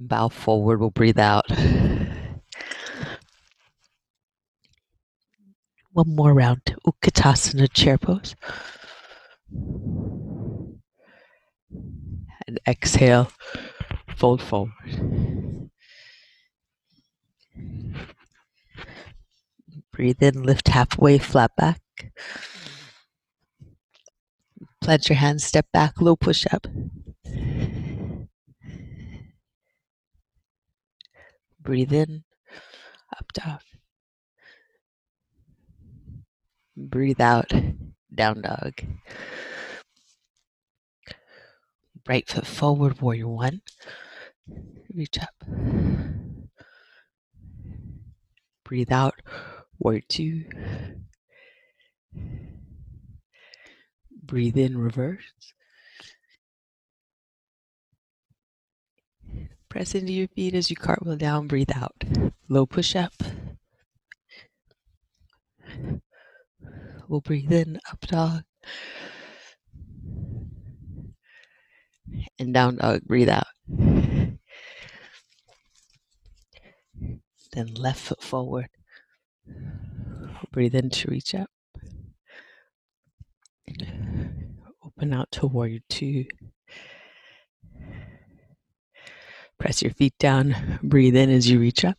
Bow 0.00 0.28
forward, 0.28 0.80
we'll 0.80 0.90
breathe 0.90 1.20
out. 1.20 1.44
One 6.02 6.16
more 6.16 6.34
round. 6.34 6.62
Utkatasana 6.84 7.72
chair 7.72 7.96
pose. 7.96 8.34
And 12.48 12.58
exhale, 12.66 13.30
fold 14.16 14.42
forward. 14.42 14.72
Breathe 19.92 20.20
in, 20.20 20.42
lift 20.42 20.66
halfway, 20.66 21.18
flat 21.18 21.52
back. 21.56 21.80
Plant 24.80 25.08
your 25.08 25.18
hands, 25.18 25.44
step 25.44 25.66
back, 25.72 26.00
low 26.00 26.16
push 26.16 26.44
up. 26.52 26.66
Breathe 31.60 31.92
in, 31.92 32.24
up 33.16 33.32
dog. 33.34 33.60
Breathe 36.88 37.20
out, 37.20 37.52
down 38.12 38.42
dog. 38.42 38.72
Right 42.08 42.28
foot 42.28 42.46
forward, 42.46 43.00
warrior 43.00 43.28
one. 43.28 43.62
Reach 44.92 45.18
up. 45.20 45.34
Breathe 48.64 48.90
out, 48.90 49.14
warrior 49.78 50.02
two. 50.08 50.44
Breathe 54.24 54.56
in, 54.56 54.76
reverse. 54.76 55.52
Press 59.68 59.94
into 59.94 60.12
your 60.12 60.28
feet 60.28 60.54
as 60.54 60.68
you 60.68 60.76
cartwheel 60.76 61.16
down, 61.16 61.46
breathe 61.46 61.70
out. 61.74 61.94
Low 62.48 62.66
push 62.66 62.96
up. 62.96 63.14
We'll 67.12 67.20
breathe 67.20 67.52
in, 67.52 67.78
up 67.90 68.00
dog. 68.06 68.42
And 72.38 72.54
down 72.54 72.76
dog, 72.76 73.02
breathe 73.02 73.28
out. 73.28 73.44
Then 77.52 77.74
left 77.74 78.00
foot 78.00 78.22
forward. 78.22 78.68
Breathe 80.52 80.74
in 80.74 80.88
to 80.88 81.10
reach 81.10 81.34
up. 81.34 81.50
Open 84.82 85.12
out 85.12 85.30
to 85.32 85.48
warrior 85.48 85.80
two. 85.90 86.24
Press 89.60 89.82
your 89.82 89.92
feet 89.92 90.14
down. 90.18 90.78
Breathe 90.82 91.16
in 91.16 91.28
as 91.28 91.50
you 91.50 91.60
reach 91.60 91.84
up. 91.84 91.98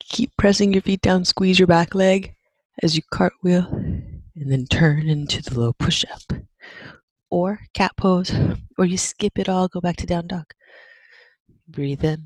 Keep 0.00 0.36
pressing 0.36 0.72
your 0.72 0.82
feet 0.82 1.02
down. 1.02 1.24
Squeeze 1.24 1.60
your 1.60 1.68
back 1.68 1.94
leg 1.94 2.34
as 2.82 2.96
you 2.96 3.02
cartwheel 3.12 3.81
and 4.34 4.50
then 4.50 4.66
turn 4.66 5.08
into 5.08 5.42
the 5.42 5.58
low 5.58 5.72
push 5.72 6.04
up 6.10 6.40
or 7.30 7.60
cat 7.72 7.92
pose, 7.96 8.30
or 8.76 8.84
you 8.84 8.98
skip 8.98 9.38
it 9.38 9.48
all, 9.48 9.66
go 9.66 9.80
back 9.80 9.96
to 9.96 10.06
down 10.06 10.26
dog. 10.26 10.44
Breathe 11.66 12.04
in. 12.04 12.22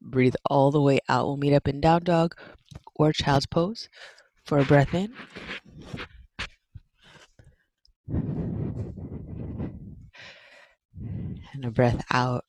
Breathe 0.00 0.36
all 0.48 0.70
the 0.70 0.80
way 0.80 1.00
out. 1.08 1.26
We'll 1.26 1.36
meet 1.38 1.54
up 1.54 1.66
in 1.66 1.80
down 1.80 2.04
dog 2.04 2.36
or 2.94 3.12
child's 3.12 3.46
pose 3.46 3.88
for 4.44 4.58
a 4.58 4.64
breath 4.64 4.94
in. 4.94 5.12
And 11.52 11.64
a 11.64 11.70
breath 11.70 12.04
out. 12.12 12.44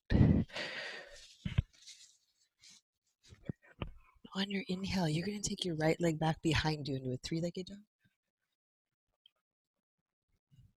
On 4.36 4.50
your 4.50 4.64
inhale, 4.68 5.08
you're 5.08 5.28
going 5.28 5.40
to 5.40 5.48
take 5.48 5.64
your 5.64 5.76
right 5.76 6.00
leg 6.02 6.18
back 6.18 6.42
behind 6.42 6.88
you 6.88 6.96
into 6.96 7.14
a 7.14 7.18
three 7.18 7.40
legged 7.40 7.68
dog. 7.68 7.78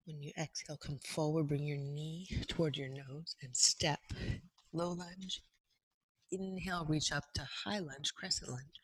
When 0.06 0.22
you 0.22 0.34
exhale, 0.38 0.76
come 0.76 1.00
forward, 1.00 1.48
bring 1.48 1.64
your 1.64 1.78
knee 1.78 2.28
toward 2.50 2.76
your 2.76 2.90
nose 2.90 3.36
and 3.42 3.56
step. 3.56 4.02
Low 4.74 4.92
lunge. 4.92 5.42
Inhale, 6.32 6.86
reach 6.88 7.14
up 7.14 7.24
to 7.36 7.48
high 7.64 7.80
lunge, 7.80 8.14
crescent 8.14 8.52
lunge. 8.52 8.82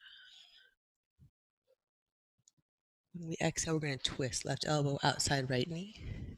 When 3.13 3.27
we 3.27 3.35
exhale, 3.41 3.73
we're 3.73 3.81
going 3.81 3.99
to 3.99 4.03
twist 4.09 4.45
left 4.45 4.63
elbow 4.65 4.97
outside 5.03 5.49
right 5.49 5.69
knee. 5.69 6.37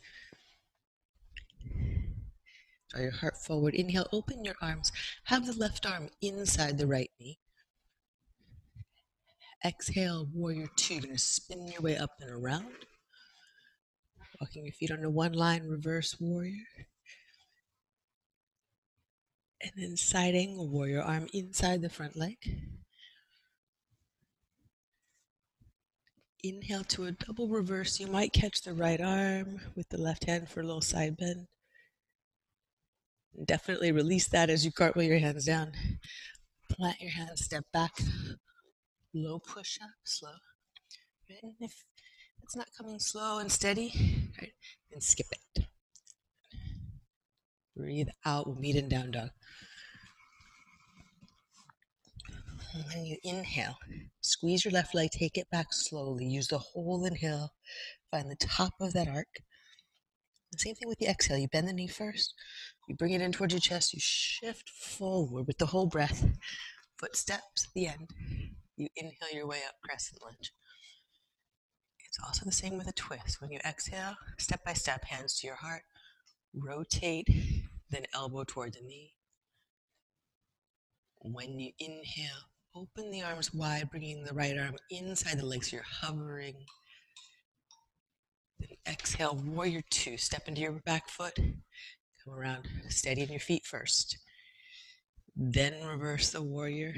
Draw 2.90 3.02
your 3.02 3.12
heart 3.12 3.38
forward. 3.38 3.76
Inhale, 3.76 4.08
open 4.12 4.44
your 4.44 4.56
arms. 4.60 4.92
Have 5.26 5.46
the 5.46 5.54
left 5.54 5.86
arm 5.86 6.10
inside 6.20 6.80
the 6.80 6.88
right 6.88 7.12
knee. 7.20 7.38
Exhale, 9.66 10.28
warrior 10.34 10.68
two. 10.76 10.96
You're 10.96 11.04
going 11.04 11.16
to 11.16 11.20
spin 11.20 11.68
your 11.68 11.82
way 11.82 11.98
up 11.98 12.12
and 12.20 12.30
around. 12.30 12.74
Walking 14.42 14.66
your 14.66 14.74
feet 14.74 14.92
onto 14.92 15.10
one 15.10 15.32
line, 15.32 15.64
reverse 15.68 16.18
warrior. 16.20 16.66
And 19.62 19.72
then 19.78 19.96
side 19.96 20.36
angle 20.36 20.68
warrior, 20.68 21.02
arm 21.02 21.28
inside 21.34 21.82
the 21.82 21.90
front 21.90 22.18
leg. 22.18 22.36
Inhale 26.44 26.84
to 26.84 27.06
a 27.06 27.14
double 27.14 27.48
reverse. 27.48 28.02
You 28.02 28.08
might 28.08 28.34
catch 28.34 28.64
the 28.64 28.74
right 28.74 29.00
arm 29.00 29.62
with 29.78 29.88
the 29.88 29.98
left 29.98 30.26
hand 30.26 30.50
for 30.50 30.60
a 30.60 30.66
little 30.66 30.82
side 30.82 31.16
bend. 31.16 31.48
Definitely 33.46 33.94
release 33.94 34.28
that 34.28 34.50
as 34.50 34.66
you 34.66 34.74
cartwheel 34.74 35.08
your 35.08 35.20
hands 35.20 35.46
down. 35.46 35.72
Plant 36.70 37.00
your 37.00 37.12
hands, 37.12 37.46
step 37.46 37.64
back, 37.72 37.94
low 39.14 39.40
push 39.40 39.80
up, 39.82 39.90
slow. 40.04 40.32
Right? 41.30 41.40
And 41.44 41.54
if 41.60 41.84
it's 42.42 42.56
not 42.56 42.68
coming 42.78 43.00
slow 43.00 43.40
and 43.40 43.52
steady, 43.52 43.94
right, 44.42 44.54
then 44.92 45.02
skip 45.02 45.28
it. 45.32 45.66
Breathe 47.76 48.10
out, 48.26 48.48
we'll 48.48 48.56
meet 48.56 48.76
in 48.76 48.90
down 48.90 49.12
dog. 49.12 49.30
When 52.88 53.06
you 53.06 53.18
inhale, 53.24 53.78
squeeze 54.22 54.66
your 54.66 54.72
left 54.72 54.96
leg, 54.96 55.12
take 55.12 55.38
it 55.38 55.50
back 55.52 55.68
slowly. 55.72 56.26
Use 56.26 56.48
the 56.48 56.58
whole 56.58 57.06
inhale, 57.06 57.54
find 58.10 58.30
the 58.30 58.36
top 58.36 58.74
of 58.80 58.94
that 58.94 59.08
arc. 59.08 59.28
Same 60.58 60.76
thing 60.76 60.88
with 60.88 61.00
the 61.00 61.08
exhale. 61.08 61.38
You 61.38 61.48
bend 61.48 61.68
the 61.68 61.74
knee 61.74 61.88
first, 61.88 62.34
you 62.88 62.96
bring 62.96 63.14
it 63.14 63.22
in 63.22 63.32
towards 63.32 63.54
your 63.54 63.60
chest, 63.60 63.94
you 63.94 64.00
shift 64.02 64.70
forward 64.70 65.48
with 65.48 65.58
the 65.58 65.68
whole 65.68 65.88
breath. 65.88 66.28
Footsteps, 67.00 67.68
the 67.74 67.88
end. 67.88 68.10
You 68.76 68.88
inhale 68.96 69.34
your 69.34 69.48
way 69.48 69.60
up, 69.68 69.76
crescent 69.84 70.22
lunge. 70.22 70.52
It's 72.08 72.20
also 72.24 72.46
the 72.46 72.52
same 72.52 72.78
with 72.78 72.88
a 72.88 72.94
twist. 72.94 73.42
When 73.42 73.52
you 73.52 73.60
exhale, 73.66 74.16
step 74.38 74.64
by 74.64 74.74
step, 74.74 75.04
hands 75.06 75.40
to 75.40 75.48
your 75.48 75.56
heart, 75.56 75.84
rotate, 76.54 77.28
then 77.90 78.06
elbow 78.14 78.44
toward 78.44 78.74
the 78.74 78.82
knee. 78.82 79.14
When 81.20 81.60
you 81.60 81.72
inhale, 81.80 82.50
open 82.76 83.12
the 83.12 83.24
arms 83.24 83.54
wide, 83.54 83.90
bringing 83.90 84.24
the 84.24 84.34
right 84.34 84.58
arm 84.58 84.76
inside 84.90 85.40
the 85.40 85.46
legs. 85.46 85.70
So 85.70 85.78
you're 85.78 85.86
hovering. 86.02 86.56
Then 88.60 88.70
Exhale, 88.88 89.42
warrior 89.46 89.84
two. 89.90 90.18
Step 90.18 90.48
into 90.48 90.62
your 90.62 90.74
back 90.86 91.10
foot. 91.10 91.36
Come 91.36 92.34
around, 92.34 92.68
steady 92.90 93.22
in 93.22 93.30
your 93.30 93.40
feet 93.40 93.66
first. 93.66 94.18
Then 95.36 95.86
reverse 95.86 96.32
the 96.32 96.42
warrior. 96.42 96.94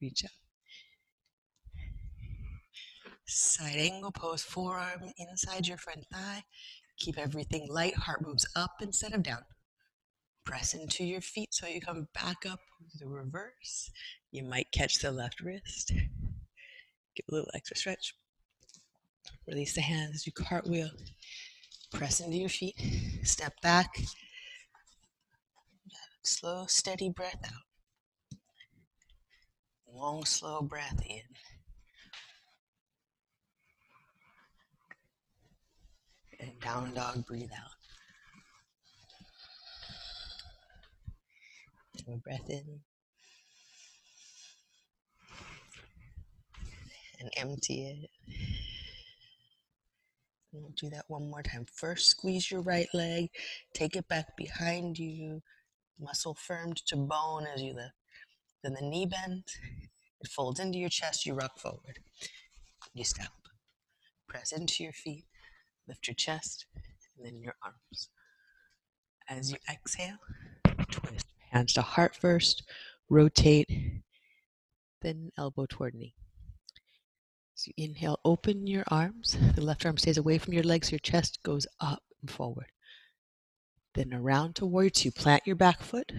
Reach 0.00 0.24
up. 0.24 0.30
Side 3.28 3.76
angle 3.76 4.12
pose, 4.12 4.42
forearm 4.42 5.12
inside 5.18 5.66
your 5.66 5.78
front 5.78 6.06
thigh. 6.12 6.44
Keep 6.98 7.18
everything 7.18 7.66
light. 7.68 7.94
Heart 7.94 8.26
moves 8.26 8.46
up 8.54 8.76
instead 8.80 9.12
of 9.12 9.22
down. 9.22 9.42
Press 10.44 10.74
into 10.74 11.04
your 11.04 11.20
feet 11.20 11.52
so 11.52 11.66
you 11.66 11.80
come 11.80 12.06
back 12.14 12.46
up 12.48 12.60
the 13.00 13.06
reverse. 13.06 13.90
You 14.30 14.44
might 14.44 14.70
catch 14.72 15.00
the 15.00 15.10
left 15.10 15.40
wrist. 15.40 15.92
Give 15.92 17.26
a 17.30 17.34
little 17.34 17.50
extra 17.54 17.76
stretch. 17.76 18.14
Release 19.48 19.74
the 19.74 19.80
hands 19.80 20.14
as 20.14 20.26
you 20.26 20.32
cartwheel. 20.32 20.90
Press 21.92 22.20
into 22.20 22.36
your 22.36 22.48
feet. 22.48 22.76
Step 23.24 23.54
back. 23.60 24.00
Slow, 26.22 26.66
steady 26.66 27.10
breath 27.10 27.40
out. 27.44 28.38
Long, 29.92 30.24
slow 30.24 30.62
breath 30.62 31.00
in. 31.08 31.22
And 36.38 36.60
down 36.60 36.94
dog, 36.94 37.26
breathe 37.26 37.50
out. 37.52 37.70
Have 42.06 42.14
a 42.14 42.18
breath 42.18 42.48
in. 42.48 42.80
And 47.18 47.30
empty 47.36 47.86
it. 47.86 48.10
And 50.52 50.62
we'll 50.62 50.72
do 50.76 50.90
that 50.90 51.04
one 51.08 51.30
more 51.30 51.42
time. 51.42 51.66
First, 51.72 52.08
squeeze 52.08 52.50
your 52.50 52.60
right 52.60 52.88
leg, 52.92 53.30
take 53.72 53.96
it 53.96 54.08
back 54.08 54.36
behind 54.36 54.98
you, 54.98 55.42
muscle 55.98 56.34
firmed 56.34 56.76
to 56.86 56.96
bone 56.96 57.46
as 57.54 57.62
you 57.62 57.74
lift. 57.74 57.94
Then 58.62 58.74
the 58.74 58.86
knee 58.86 59.06
bends, 59.06 59.56
it 60.20 60.28
folds 60.28 60.60
into 60.60 60.78
your 60.78 60.88
chest, 60.88 61.26
you 61.26 61.34
rock 61.34 61.58
forward. 61.58 61.98
You 62.94 63.04
step. 63.04 63.28
Press 64.28 64.52
into 64.52 64.82
your 64.82 64.92
feet, 64.92 65.24
lift 65.88 66.08
your 66.08 66.14
chest, 66.14 66.66
and 67.16 67.26
then 67.26 67.40
your 67.40 67.54
arms. 67.62 68.08
As 69.28 69.50
you 69.50 69.58
exhale, 69.70 70.16
twist. 70.90 71.26
Hands 71.50 71.72
to 71.72 71.82
heart 71.82 72.14
first, 72.14 72.62
rotate, 73.08 73.70
then 75.02 75.30
elbow 75.38 75.66
toward 75.68 75.94
knee. 75.94 76.14
So 77.54 77.70
you 77.74 77.84
inhale, 77.86 78.20
open 78.24 78.66
your 78.66 78.84
arms. 78.88 79.36
The 79.54 79.62
left 79.62 79.86
arm 79.86 79.96
stays 79.96 80.18
away 80.18 80.38
from 80.38 80.52
your 80.52 80.62
legs, 80.62 80.92
your 80.92 80.98
chest 80.98 81.42
goes 81.42 81.66
up 81.80 82.02
and 82.20 82.30
forward. 82.30 82.66
Then 83.94 84.12
around 84.12 84.56
to 84.56 84.66
warrior 84.66 84.90
two. 84.90 85.10
Plant 85.10 85.46
your 85.46 85.56
back 85.56 85.82
foot, 85.82 86.12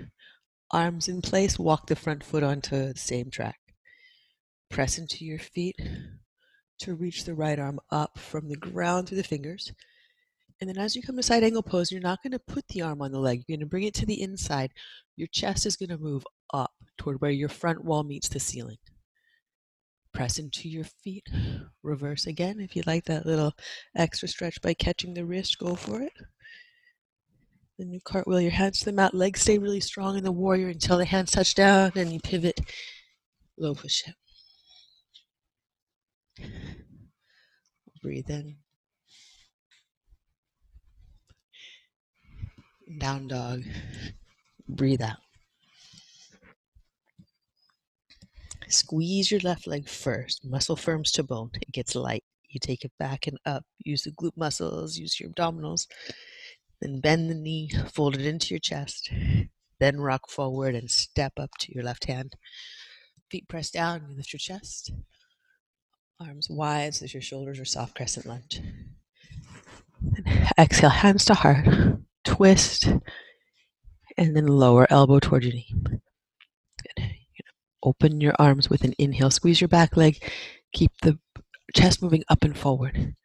arms 0.71 1.08
in 1.08 1.21
place, 1.21 1.60
walk 1.60 1.88
the 1.88 1.95
front 1.95 2.23
foot 2.23 2.41
onto 2.43 2.91
the 2.91 2.97
same 2.97 3.30
track. 3.30 3.60
Press 4.69 4.97
into 4.97 5.23
your 5.23 5.39
feet 5.39 5.75
to 6.79 6.95
reach 6.95 7.23
the 7.23 7.33
right 7.33 7.59
arm 7.59 7.79
up 7.91 8.17
from 8.17 8.49
the 8.49 8.55
ground 8.55 9.07
through 9.07 9.17
the 9.17 9.23
fingers. 9.23 9.71
And 10.59 10.69
then 10.69 10.77
as 10.77 10.95
you 10.95 11.01
come 11.01 11.15
to 11.17 11.23
side 11.23 11.43
angle 11.43 11.63
pose, 11.63 11.91
you're 11.91 12.01
not 12.01 12.23
going 12.23 12.31
to 12.31 12.39
put 12.39 12.67
the 12.67 12.81
arm 12.81 13.01
on 13.01 13.11
the 13.11 13.19
leg. 13.19 13.43
You're 13.47 13.57
going 13.57 13.65
to 13.65 13.69
bring 13.69 13.83
it 13.83 13.93
to 13.95 14.05
the 14.05 14.21
inside. 14.21 14.71
Your 15.15 15.27
chest 15.31 15.65
is 15.65 15.75
going 15.75 15.89
to 15.89 15.97
move 15.97 16.25
up 16.53 16.71
toward 16.97 17.21
where 17.21 17.31
your 17.31 17.49
front 17.49 17.83
wall 17.83 18.03
meets 18.03 18.29
the 18.29 18.39
ceiling. 18.39 18.77
Press 20.13 20.39
into 20.39 20.67
your 20.67 20.85
feet. 20.85 21.27
Reverse 21.83 22.25
again. 22.25 22.59
If 22.59 22.75
you 22.75 22.81
like 22.87 23.05
that 23.05 23.25
little 23.25 23.53
extra 23.95 24.27
stretch 24.27 24.59
by 24.61 24.73
catching 24.73 25.13
the 25.13 25.25
wrist, 25.25 25.59
go 25.59 25.75
for 25.75 26.01
it. 26.01 26.13
Then 27.77 27.91
you 27.91 27.99
cartwheel 28.03 28.41
your 28.41 28.51
hands 28.51 28.79
to 28.79 28.85
the 28.85 28.93
mat. 28.93 29.13
Legs 29.13 29.41
stay 29.41 29.59
really 29.59 29.79
strong 29.79 30.17
in 30.17 30.23
the 30.23 30.31
warrior 30.31 30.69
until 30.69 30.97
the 30.97 31.05
hands 31.05 31.29
touch 31.29 31.53
down. 31.53 31.91
and 31.95 32.11
you 32.11 32.19
pivot. 32.19 32.59
Low 33.59 33.75
push 33.75 34.07
up. 34.07 34.15
Breathe 38.02 38.30
in. 38.30 38.58
Down 43.00 43.28
dog. 43.28 43.63
Breathe 44.67 45.02
out. 45.02 45.17
Squeeze 48.69 49.32
your 49.32 49.39
left 49.41 49.67
leg 49.67 49.88
first. 49.88 50.45
Muscle 50.45 50.76
firms 50.76 51.12
to 51.13 51.23
bone. 51.23 51.52
It 51.56 51.71
gets 51.71 51.95
light. 51.95 52.23
You 52.50 52.60
take 52.60 52.84
it 52.84 52.91
back 53.00 53.28
and 53.28 53.38
up. 53.45 53.63
Use 53.80 54.04
the 54.04 54.12
glute 54.12 54.38
muscles. 54.38 54.97
Use 54.97 55.19
your 55.19 55.30
abdominals. 55.30 55.88
Then 56.82 57.00
bend 57.00 57.30
the 57.30 57.36
knee. 57.36 57.71
Fold 57.93 58.15
it 58.15 58.26
into 58.26 58.54
your 58.54 58.60
chest. 58.60 59.10
Then 59.80 60.00
rock 60.00 60.30
forward 60.30 60.76
and 60.76 60.89
step 60.89 61.34
up 61.38 61.52
to 61.60 61.73
your 61.73 61.84
left 61.84 62.06
hand. 62.06 62.36
Feet 63.30 63.47
press 63.47 63.69
down. 63.69 64.06
You 64.10 64.15
lift 64.15 64.34
your 64.34 64.39
chest. 64.39 64.91
Arms 66.19 66.49
wide 66.49 66.95
so 66.95 67.06
your 67.06 67.21
shoulders 67.21 67.60
are 67.60 67.65
soft 67.65 67.95
crescent 67.95 68.25
lunge. 68.25 68.60
And 70.15 70.27
exhale, 70.58 70.89
hands 70.89 71.25
to 71.25 71.36
heart. 71.36 71.67
Twist. 72.23 72.88
And 74.17 74.36
then 74.36 74.47
lower 74.47 74.88
elbow 74.89 75.19
toward 75.19 75.43
your 75.43 75.53
knee. 75.53 75.71
Good. 75.84 77.12
Open 77.84 78.19
your 78.19 78.34
arms 78.39 78.67
with 78.67 78.84
an 78.84 78.95
inhale. 78.97 79.30
Squeeze 79.30 79.62
your 79.62 79.67
back 79.67 79.95
leg. 79.95 80.17
Keep 80.73 80.91
the 81.03 81.19
chest 81.75 82.01
moving 82.01 82.23
up 82.30 82.43
and 82.43 82.58
forward. 82.58 83.15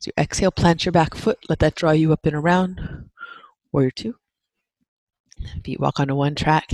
So 0.00 0.08
you 0.08 0.12
exhale, 0.22 0.50
plant 0.50 0.84
your 0.84 0.92
back 0.92 1.14
foot. 1.14 1.38
Let 1.48 1.60
that 1.60 1.76
draw 1.76 1.92
you 1.92 2.12
up 2.12 2.26
and 2.26 2.34
around. 2.34 3.08
Warrior 3.72 3.92
two. 3.92 4.16
Feet 5.64 5.78
walk 5.78 6.00
onto 6.00 6.16
one 6.16 6.34
track. 6.34 6.70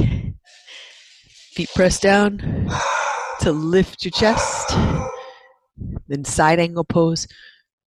Feet 1.52 1.68
press 1.74 2.00
down 2.00 2.68
to 3.40 3.52
lift 3.52 4.04
your 4.04 4.12
chest. 4.12 4.74
Then 6.08 6.24
side 6.24 6.58
angle 6.58 6.84
pose. 6.84 7.26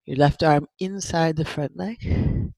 Your 0.04 0.16
left 0.16 0.42
arm 0.42 0.66
inside 0.78 1.36
the 1.36 1.44
front 1.44 1.76
leg. 1.76 2.52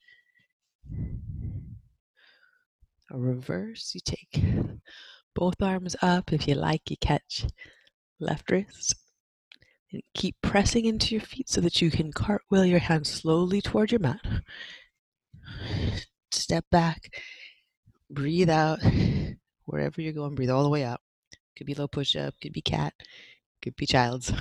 A 3.11 3.19
reverse, 3.19 3.93
you 3.95 4.01
take 4.05 4.45
both 5.35 5.63
arms 5.63 5.95
up. 6.03 6.33
If 6.33 6.49
you 6.49 6.57
like, 6.57 6.91
you 6.91 6.97
catch 7.01 7.47
left 8.19 8.51
wrist. 8.51 8.97
And 9.93 10.03
keep 10.15 10.35
pressing 10.43 10.87
into 10.87 11.15
your 11.15 11.23
feet 11.23 11.49
so 11.49 11.61
that 11.61 11.81
you 11.81 11.91
can 11.91 12.13
cartwheel 12.13 12.65
your 12.65 12.81
hands 12.81 13.09
slowly 13.09 13.61
toward 13.61 13.93
your 13.93 14.01
mat. 14.01 14.21
Step 16.33 16.65
back. 16.73 17.15
Breathe 18.11 18.51
out. 18.51 18.81
Wherever 19.67 20.01
you're 20.01 20.13
going, 20.13 20.35
breathe 20.35 20.51
all 20.51 20.65
the 20.65 20.69
way 20.69 20.83
out. 20.85 21.01
Could 21.57 21.67
be 21.67 21.75
low 21.75 21.89
push 21.89 22.17
up, 22.17 22.35
could 22.43 22.53
be 22.53 22.61
cat, 22.61 22.93
could 23.63 23.77
be 23.77 23.87
child's. 23.87 24.33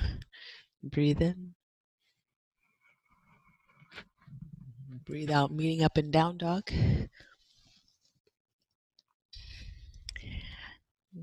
Breathe 0.90 1.20
in. 1.20 1.54
Breathe 5.04 5.30
out, 5.30 5.52
meeting 5.52 5.84
up 5.84 5.96
and 5.96 6.12
down 6.12 6.38
dog. 6.38 6.70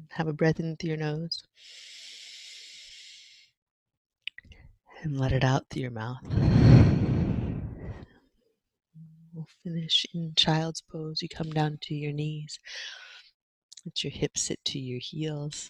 Have 0.09 0.27
a 0.27 0.33
breath 0.33 0.59
in 0.59 0.75
through 0.75 0.89
your 0.89 0.97
nose. 0.97 1.43
And 5.01 5.19
let 5.19 5.31
it 5.31 5.43
out 5.43 5.63
through 5.69 5.81
your 5.83 5.91
mouth. 5.91 6.23
We'll 9.33 9.47
finish 9.63 10.05
in 10.13 10.33
child's 10.35 10.81
pose. 10.81 11.21
You 11.21 11.29
come 11.29 11.51
down 11.51 11.77
to 11.81 11.95
your 11.95 12.13
knees. 12.13 12.59
Let 13.85 14.03
your 14.03 14.11
hips 14.11 14.43
sit 14.43 14.63
to 14.65 14.79
your 14.79 14.99
heels. 14.99 15.69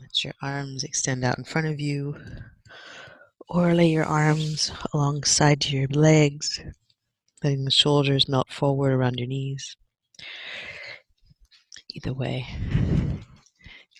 Let 0.00 0.24
your 0.24 0.34
arms 0.42 0.84
extend 0.84 1.24
out 1.24 1.38
in 1.38 1.44
front 1.44 1.66
of 1.66 1.80
you. 1.80 2.16
Or 3.48 3.74
lay 3.74 3.88
your 3.88 4.04
arms 4.04 4.72
alongside 4.92 5.66
your 5.66 5.86
legs, 5.88 6.60
letting 7.42 7.64
the 7.64 7.70
shoulders 7.70 8.28
melt 8.28 8.50
forward 8.50 8.92
around 8.92 9.18
your 9.18 9.28
knees. 9.28 9.76
Either 11.90 12.14
way, 12.14 12.46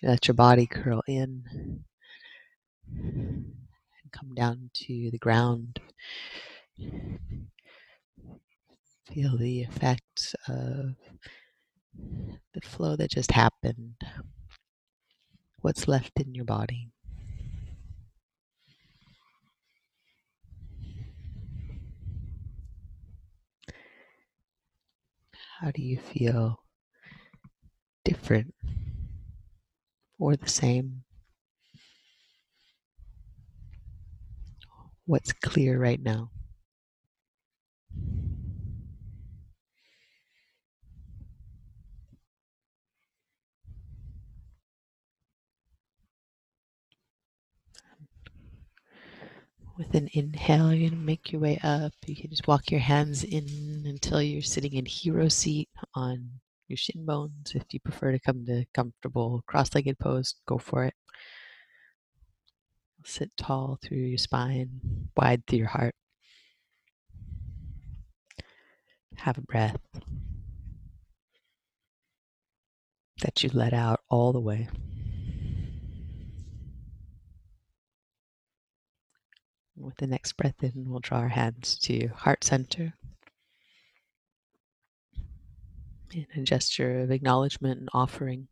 let 0.01 0.27
your 0.27 0.35
body 0.35 0.65
curl 0.65 1.01
in 1.07 1.83
and 2.97 4.11
come 4.11 4.33
down 4.35 4.69
to 4.73 5.09
the 5.11 5.19
ground. 5.19 5.79
Feel 9.13 9.37
the 9.37 9.61
effects 9.61 10.35
of 10.47 10.95
the 12.53 12.61
flow 12.61 12.95
that 12.95 13.11
just 13.11 13.31
happened. 13.31 13.95
What's 15.65 15.87
left 15.87 16.19
in 16.19 16.35
your 16.35 16.45
body. 16.45 16.91
How 25.59 25.71
do 25.71 25.81
you 25.81 25.97
feel 25.97 26.59
different 28.03 28.53
or 30.19 30.35
the 30.35 30.47
same? 30.47 31.01
What's 35.07 35.33
clear 35.33 35.79
right 35.79 35.99
now? 35.99 36.29
With 49.77 49.93
an 49.93 50.09
inhale, 50.13 50.73
you're 50.73 50.89
going 50.89 51.01
to 51.01 51.05
make 51.05 51.33
your 51.33 51.41
way 51.41 51.59
up. 51.61 51.91
You 52.05 52.15
can 52.15 52.29
just 52.29 52.47
walk 52.47 52.71
your 52.71 52.79
hands 52.79 53.25
in 53.25 53.83
until 53.85 54.21
you're 54.21 54.41
sitting 54.41 54.73
in 54.73 54.85
hero 54.85 55.27
seat 55.27 55.67
on 55.93 56.29
your 56.69 56.77
shin 56.77 57.05
bones. 57.05 57.51
If 57.53 57.63
you 57.71 57.81
prefer 57.81 58.13
to 58.13 58.19
come 58.19 58.45
to 58.45 58.65
comfortable 58.73 59.43
cross 59.47 59.75
legged 59.75 59.99
pose, 59.99 60.35
go 60.47 60.57
for 60.57 60.85
it. 60.85 60.93
Sit 63.03 63.31
tall 63.37 63.77
through 63.83 63.97
your 63.97 64.17
spine, 64.17 64.69
wide 65.17 65.45
through 65.45 65.59
your 65.59 65.67
heart. 65.67 65.93
Have 69.17 69.37
a 69.37 69.41
breath 69.41 69.77
that 73.21 73.43
you 73.43 73.49
let 73.53 73.73
out 73.73 73.99
all 74.09 74.31
the 74.31 74.39
way. 74.39 74.69
With 79.77 79.97
the 79.97 80.07
next 80.07 80.37
breath 80.37 80.63
in, 80.63 80.89
we'll 80.89 81.01
draw 81.01 81.19
our 81.19 81.29
hands 81.29 81.77
to 81.79 82.07
heart 82.07 82.43
center. 82.43 82.93
In 86.13 86.25
a 86.35 86.43
gesture 86.43 87.01
of 87.01 87.11
acknowledgement 87.11 87.79
and 87.79 87.89
offering, 87.93 88.47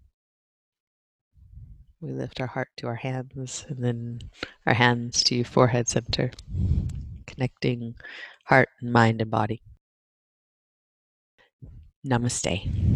we 2.02 2.12
lift 2.12 2.42
our 2.42 2.48
heart 2.48 2.68
to 2.78 2.88
our 2.88 2.96
hands 2.96 3.66
and 3.70 3.82
then 3.82 4.20
our 4.66 4.74
hands 4.74 5.24
to 5.24 5.46
forehead 5.46 5.88
center, 5.88 6.32
connecting 7.26 7.96
heart 8.46 8.68
and 8.82 8.92
mind 8.92 9.22
and 9.22 9.32
body. 9.32 9.62
Namaste. 12.06 12.93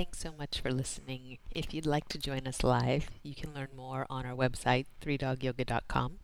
Thanks 0.00 0.20
so 0.20 0.32
much 0.32 0.62
for 0.62 0.72
listening. 0.72 1.36
If 1.50 1.74
you'd 1.74 1.84
like 1.84 2.08
to 2.08 2.16
join 2.16 2.46
us 2.46 2.64
live, 2.64 3.10
you 3.22 3.34
can 3.34 3.52
learn 3.52 3.68
more 3.76 4.06
on 4.08 4.24
our 4.24 4.34
website, 4.34 4.86
threedogyoga.com. 5.02 6.20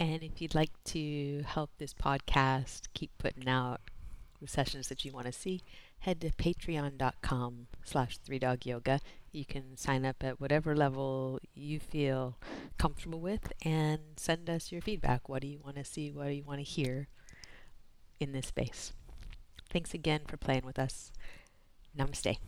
And 0.00 0.24
if 0.24 0.42
you'd 0.42 0.56
like 0.56 0.72
to 0.86 1.44
help 1.46 1.70
this 1.78 1.94
podcast 1.94 2.88
keep 2.94 3.12
putting 3.16 3.48
out 3.48 3.82
the 4.42 4.48
sessions 4.48 4.88
that 4.88 5.04
you 5.04 5.12
want 5.12 5.26
to 5.26 5.32
see, 5.32 5.62
head 6.00 6.20
to 6.22 6.32
patreon.com 6.32 7.68
slash 7.84 8.18
threedogyoga. 8.18 8.98
You 9.30 9.44
can 9.44 9.76
sign 9.76 10.04
up 10.04 10.24
at 10.24 10.40
whatever 10.40 10.74
level 10.74 11.38
you 11.54 11.78
feel 11.78 12.36
comfortable 12.78 13.20
with 13.20 13.52
and 13.64 14.00
send 14.16 14.50
us 14.50 14.72
your 14.72 14.80
feedback. 14.80 15.28
What 15.28 15.42
do 15.42 15.46
you 15.46 15.60
want 15.64 15.76
to 15.76 15.84
see? 15.84 16.10
What 16.10 16.26
do 16.26 16.32
you 16.32 16.42
want 16.42 16.58
to 16.58 16.64
hear 16.64 17.06
in 18.18 18.32
this 18.32 18.48
space? 18.48 18.92
Thanks 19.70 19.94
again 19.94 20.22
for 20.26 20.36
playing 20.36 20.64
with 20.64 20.80
us. 20.80 21.12
Namaste. 21.96 22.38